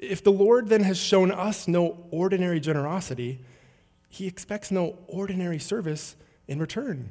If 0.00 0.24
the 0.24 0.32
Lord 0.32 0.68
then 0.68 0.82
has 0.82 0.98
shown 0.98 1.30
us 1.30 1.68
no 1.68 2.04
ordinary 2.10 2.58
generosity, 2.58 3.38
he 4.08 4.26
expects 4.26 4.72
no 4.72 4.98
ordinary 5.06 5.60
service 5.60 6.16
in 6.48 6.58
return. 6.58 7.10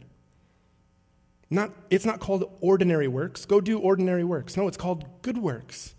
Not, 1.49 1.71
it's 1.89 2.05
not 2.05 2.19
called 2.19 2.51
ordinary 2.59 3.07
works. 3.07 3.45
Go 3.45 3.61
do 3.61 3.79
ordinary 3.79 4.25
works. 4.25 4.57
No, 4.57 4.67
it's 4.67 4.77
called 4.77 5.05
good 5.21 5.37
works. 5.37 5.95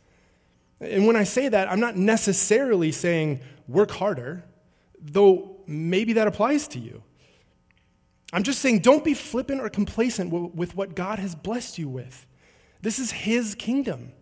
And 0.81 1.07
when 1.07 1.17
I 1.17 1.25
say 1.25 1.49
that, 1.49 1.71
I'm 1.71 1.81
not 1.81 1.97
necessarily 1.97 2.93
saying 2.93 3.41
work 3.69 3.91
harder, 3.93 4.45
though 5.01 5.62
maybe 5.73 6.15
that 6.15 6.27
applies 6.27 6.69
to 6.69 6.79
you. 6.79 7.03
I'm 8.33 8.43
just 8.43 8.61
saying 8.61 8.81
don't 8.81 9.05
be 9.05 9.15
flippant 9.15 9.61
or 9.61 9.69
complacent 9.69 10.31
with 10.31 10.75
what 10.75 10.95
God 10.95 11.19
has 11.19 11.35
blessed 11.35 11.79
you 11.79 11.89
with. 11.89 12.27
This 12.81 12.99
is 12.99 13.11
His 13.11 13.55
kingdom. 13.55 14.13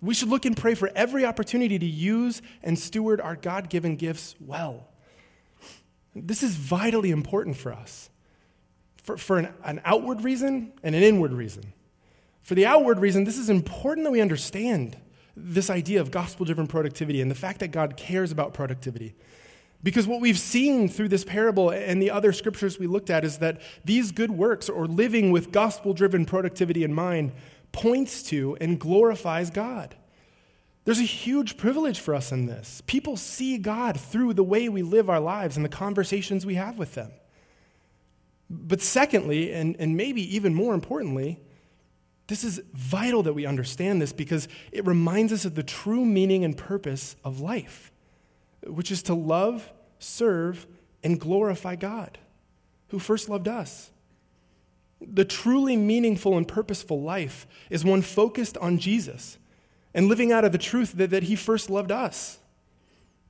We 0.00 0.14
should 0.14 0.28
look 0.28 0.44
and 0.44 0.56
pray 0.56 0.74
for 0.74 0.90
every 0.94 1.24
opportunity 1.24 1.78
to 1.78 1.86
use 1.86 2.42
and 2.62 2.78
steward 2.78 3.20
our 3.20 3.36
God 3.36 3.70
given 3.70 3.96
gifts 3.96 4.34
well. 4.40 4.88
This 6.14 6.42
is 6.42 6.56
vitally 6.56 7.10
important 7.10 7.56
for 7.56 7.72
us 7.72 8.10
for, 9.04 9.16
for 9.16 9.38
an, 9.38 9.54
an 9.64 9.80
outward 9.84 10.24
reason 10.24 10.72
and 10.82 10.94
an 10.94 11.02
inward 11.02 11.32
reason. 11.32 11.72
For 12.42 12.54
the 12.54 12.66
outward 12.66 12.98
reason, 12.98 13.24
this 13.24 13.38
is 13.38 13.48
important 13.48 14.04
that 14.04 14.10
we 14.10 14.20
understand 14.20 14.96
this 15.36 15.70
idea 15.70 16.00
of 16.00 16.10
gospel 16.10 16.46
driven 16.46 16.66
productivity 16.66 17.20
and 17.20 17.30
the 17.30 17.34
fact 17.34 17.60
that 17.60 17.68
God 17.68 17.96
cares 17.96 18.32
about 18.32 18.54
productivity. 18.54 19.14
Because 19.84 20.06
what 20.06 20.22
we've 20.22 20.38
seen 20.38 20.88
through 20.88 21.08
this 21.08 21.24
parable 21.24 21.68
and 21.68 22.00
the 22.00 22.10
other 22.10 22.32
scriptures 22.32 22.78
we 22.78 22.86
looked 22.86 23.10
at 23.10 23.22
is 23.22 23.38
that 23.38 23.60
these 23.84 24.12
good 24.12 24.30
works, 24.30 24.70
or 24.70 24.86
living 24.86 25.30
with 25.30 25.52
gospel 25.52 25.92
driven 25.92 26.24
productivity 26.24 26.82
in 26.82 26.92
mind, 26.94 27.32
points 27.70 28.22
to 28.24 28.56
and 28.62 28.80
glorifies 28.80 29.50
God. 29.50 29.94
There's 30.86 31.00
a 31.00 31.02
huge 31.02 31.58
privilege 31.58 32.00
for 32.00 32.14
us 32.14 32.32
in 32.32 32.46
this. 32.46 32.82
People 32.86 33.18
see 33.18 33.58
God 33.58 34.00
through 34.00 34.32
the 34.32 34.42
way 34.42 34.70
we 34.70 34.82
live 34.82 35.10
our 35.10 35.20
lives 35.20 35.56
and 35.56 35.64
the 35.64 35.70
conversations 35.70 36.46
we 36.46 36.54
have 36.54 36.78
with 36.78 36.94
them. 36.94 37.12
But 38.48 38.80
secondly, 38.80 39.52
and, 39.52 39.76
and 39.78 39.96
maybe 39.98 40.34
even 40.34 40.54
more 40.54 40.72
importantly, 40.72 41.40
this 42.26 42.42
is 42.42 42.62
vital 42.72 43.22
that 43.24 43.34
we 43.34 43.44
understand 43.44 44.00
this 44.00 44.14
because 44.14 44.48
it 44.72 44.86
reminds 44.86 45.30
us 45.30 45.44
of 45.44 45.54
the 45.54 45.62
true 45.62 46.06
meaning 46.06 46.42
and 46.42 46.56
purpose 46.56 47.16
of 47.22 47.40
life, 47.40 47.92
which 48.66 48.90
is 48.90 49.02
to 49.04 49.14
love, 49.14 49.70
serve, 50.04 50.66
and 51.02 51.20
glorify 51.20 51.76
God, 51.76 52.18
who 52.88 52.98
first 52.98 53.28
loved 53.28 53.48
us. 53.48 53.90
The 55.00 55.24
truly 55.24 55.76
meaningful 55.76 56.36
and 56.36 56.48
purposeful 56.48 57.02
life 57.02 57.46
is 57.68 57.84
one 57.84 58.02
focused 58.02 58.56
on 58.58 58.78
Jesus 58.78 59.38
and 59.92 60.08
living 60.08 60.32
out 60.32 60.44
of 60.44 60.52
the 60.52 60.58
truth 60.58 60.92
that, 60.92 61.10
that 61.10 61.24
He 61.24 61.36
first 61.36 61.68
loved 61.68 61.92
us. 61.92 62.38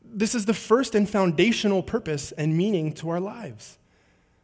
This 0.04 0.34
is 0.34 0.44
the 0.44 0.54
first 0.54 0.94
and 0.94 1.08
foundational 1.08 1.82
purpose 1.82 2.32
and 2.32 2.56
meaning 2.56 2.92
to 2.94 3.10
our 3.10 3.20
lives, 3.20 3.78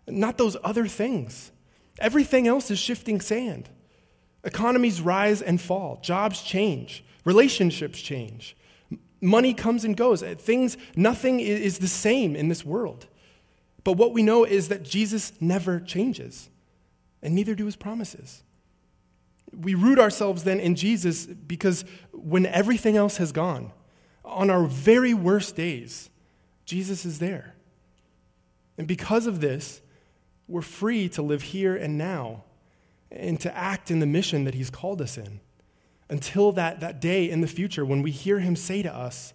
not 0.09 0.39
those 0.39 0.57
other 0.65 0.87
things. 0.87 1.53
Everything 1.99 2.49
else 2.49 2.71
is 2.71 2.79
shifting 2.79 3.21
sand. 3.21 3.69
Economies 4.43 5.01
rise 5.01 5.43
and 5.43 5.61
fall, 5.61 6.01
jobs 6.03 6.43
change, 6.43 7.05
relationships 7.25 8.01
change, 8.01 8.57
money 9.21 9.55
comes 9.55 9.85
and 9.85 9.97
goes. 9.97 10.23
Things, 10.23 10.77
nothing 10.97 11.41
is 11.41 11.79
the 11.79 11.89
same 11.89 12.37
in 12.37 12.49
this 12.49 12.65
world. 12.65 13.07
But 13.85 13.93
what 13.93 14.13
we 14.13 14.23
know 14.23 14.45
is 14.45 14.69
that 14.69 14.83
Jesus 14.83 15.33
never 15.41 15.81
changes 15.81 16.51
and 17.23 17.35
neither 17.35 17.55
do 17.55 17.67
his 17.67 17.77
promises. 17.77 18.43
We 19.53 19.75
root 19.75 19.99
ourselves 19.99 20.45
then 20.45 20.61
in 20.61 20.75
Jesus 20.75 21.27
because 21.27 21.85
when 22.13 22.47
everything 22.47 22.97
else 22.97 23.17
has 23.17 23.33
gone, 23.33 23.73
on 24.25 24.49
our 24.49 24.65
very 24.65 25.13
worst 25.13 25.57
days, 25.57 26.09
Jesus 26.65 27.05
is 27.05 27.19
there. 27.19 27.55
And 28.79 28.87
because 28.87 29.27
of 29.27 29.41
this, 29.41 29.81
we're 30.47 30.63
free 30.63 31.09
to 31.11 31.23
live 31.23 31.43
here 31.43 31.75
and 31.77 31.99
now 31.99 32.45
and 33.11 33.41
to 33.41 33.57
act 33.57 33.91
in 33.91 33.99
the 33.99 34.07
mission 34.07 34.45
that 34.45 34.55
he's 34.55 34.71
called 34.71 35.03
us 35.03 35.19
in 35.19 35.41
until 36.11 36.51
that, 36.53 36.81
that 36.81 37.01
day 37.01 37.31
in 37.31 37.41
the 37.41 37.47
future 37.47 37.85
when 37.85 38.03
we 38.03 38.11
hear 38.11 38.41
him 38.41 38.57
say 38.57 38.83
to 38.83 38.95
us, 38.95 39.33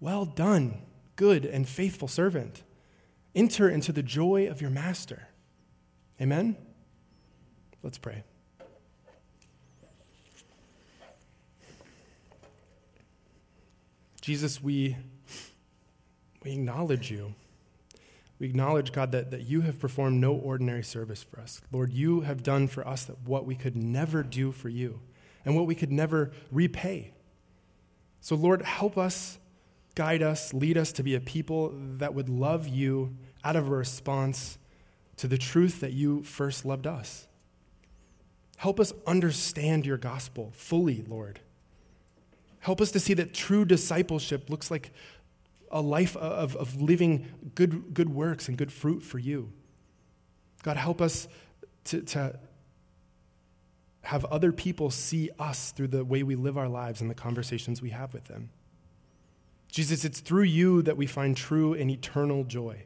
Well 0.00 0.26
done, 0.26 0.82
good 1.16 1.46
and 1.46 1.66
faithful 1.66 2.08
servant. 2.08 2.62
Enter 3.34 3.70
into 3.70 3.92
the 3.92 4.02
joy 4.02 4.48
of 4.48 4.60
your 4.60 4.70
master. 4.70 5.28
Amen? 6.20 6.56
Let's 7.82 7.96
pray. 7.96 8.24
Jesus, 14.20 14.62
we, 14.62 14.96
we 16.44 16.52
acknowledge 16.52 17.10
you. 17.10 17.34
We 18.38 18.48
acknowledge, 18.48 18.92
God, 18.92 19.12
that, 19.12 19.30
that 19.30 19.42
you 19.42 19.60
have 19.62 19.78
performed 19.78 20.20
no 20.20 20.34
ordinary 20.34 20.82
service 20.82 21.22
for 21.22 21.40
us. 21.40 21.60
Lord, 21.72 21.92
you 21.92 22.22
have 22.22 22.42
done 22.42 22.66
for 22.66 22.86
us 22.86 23.04
that 23.04 23.20
what 23.24 23.46
we 23.46 23.54
could 23.54 23.76
never 23.76 24.22
do 24.22 24.50
for 24.50 24.68
you 24.68 25.00
and 25.44 25.56
what 25.56 25.66
we 25.66 25.74
could 25.74 25.92
never 25.92 26.32
repay. 26.50 27.12
So, 28.20 28.36
Lord, 28.36 28.62
help 28.62 28.98
us, 28.98 29.38
guide 29.94 30.22
us, 30.22 30.52
lead 30.52 30.76
us 30.76 30.92
to 30.92 31.02
be 31.02 31.14
a 31.14 31.20
people 31.20 31.72
that 31.74 32.14
would 32.14 32.28
love 32.28 32.68
you 32.68 33.16
out 33.44 33.56
of 33.56 33.68
a 33.68 33.70
response 33.70 34.58
to 35.16 35.26
the 35.26 35.38
truth 35.38 35.80
that 35.80 35.92
you 35.92 36.22
first 36.22 36.64
loved 36.64 36.86
us. 36.86 37.26
Help 38.56 38.78
us 38.78 38.92
understand 39.06 39.86
your 39.86 39.96
gospel 39.96 40.50
fully, 40.54 41.02
Lord. 41.08 41.40
Help 42.58 42.80
us 42.80 42.90
to 42.92 43.00
see 43.00 43.14
that 43.14 43.32
true 43.32 43.64
discipleship 43.64 44.50
looks 44.50 44.70
like 44.70 44.92
a 45.70 45.80
life 45.80 46.16
of, 46.16 46.56
of 46.56 46.80
living 46.80 47.26
good, 47.54 47.94
good 47.94 48.10
works 48.10 48.48
and 48.48 48.58
good 48.58 48.72
fruit 48.72 49.02
for 49.02 49.18
you. 49.18 49.50
God, 50.62 50.76
help 50.76 51.00
us 51.00 51.26
to, 51.84 52.02
to 52.02 52.38
have 54.02 54.24
other 54.26 54.52
people 54.52 54.90
see 54.90 55.30
us 55.38 55.72
through 55.72 55.88
the 55.88 56.04
way 56.04 56.22
we 56.22 56.34
live 56.34 56.56
our 56.56 56.68
lives 56.68 57.00
and 57.00 57.10
the 57.10 57.14
conversations 57.14 57.82
we 57.82 57.90
have 57.90 58.14
with 58.14 58.28
them. 58.28 58.50
Jesus, 59.70 60.04
it's 60.04 60.20
through 60.20 60.44
you 60.44 60.82
that 60.82 60.96
we 60.96 61.06
find 61.06 61.36
true 61.36 61.74
and 61.74 61.90
eternal 61.90 62.44
joy. 62.44 62.84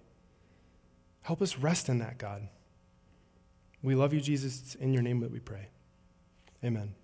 Help 1.22 1.40
us 1.40 1.59
rest 1.59 1.88
in 1.88 1.98
that, 2.00 2.18
God. 2.18 2.48
We 3.83 3.94
love 3.94 4.12
you, 4.12 4.20
Jesus. 4.20 4.61
It's 4.61 4.74
in 4.74 4.92
your 4.92 5.03
name 5.03 5.20
that 5.20 5.31
we 5.31 5.40
pray. 5.40 5.68
Amen. 6.62 6.94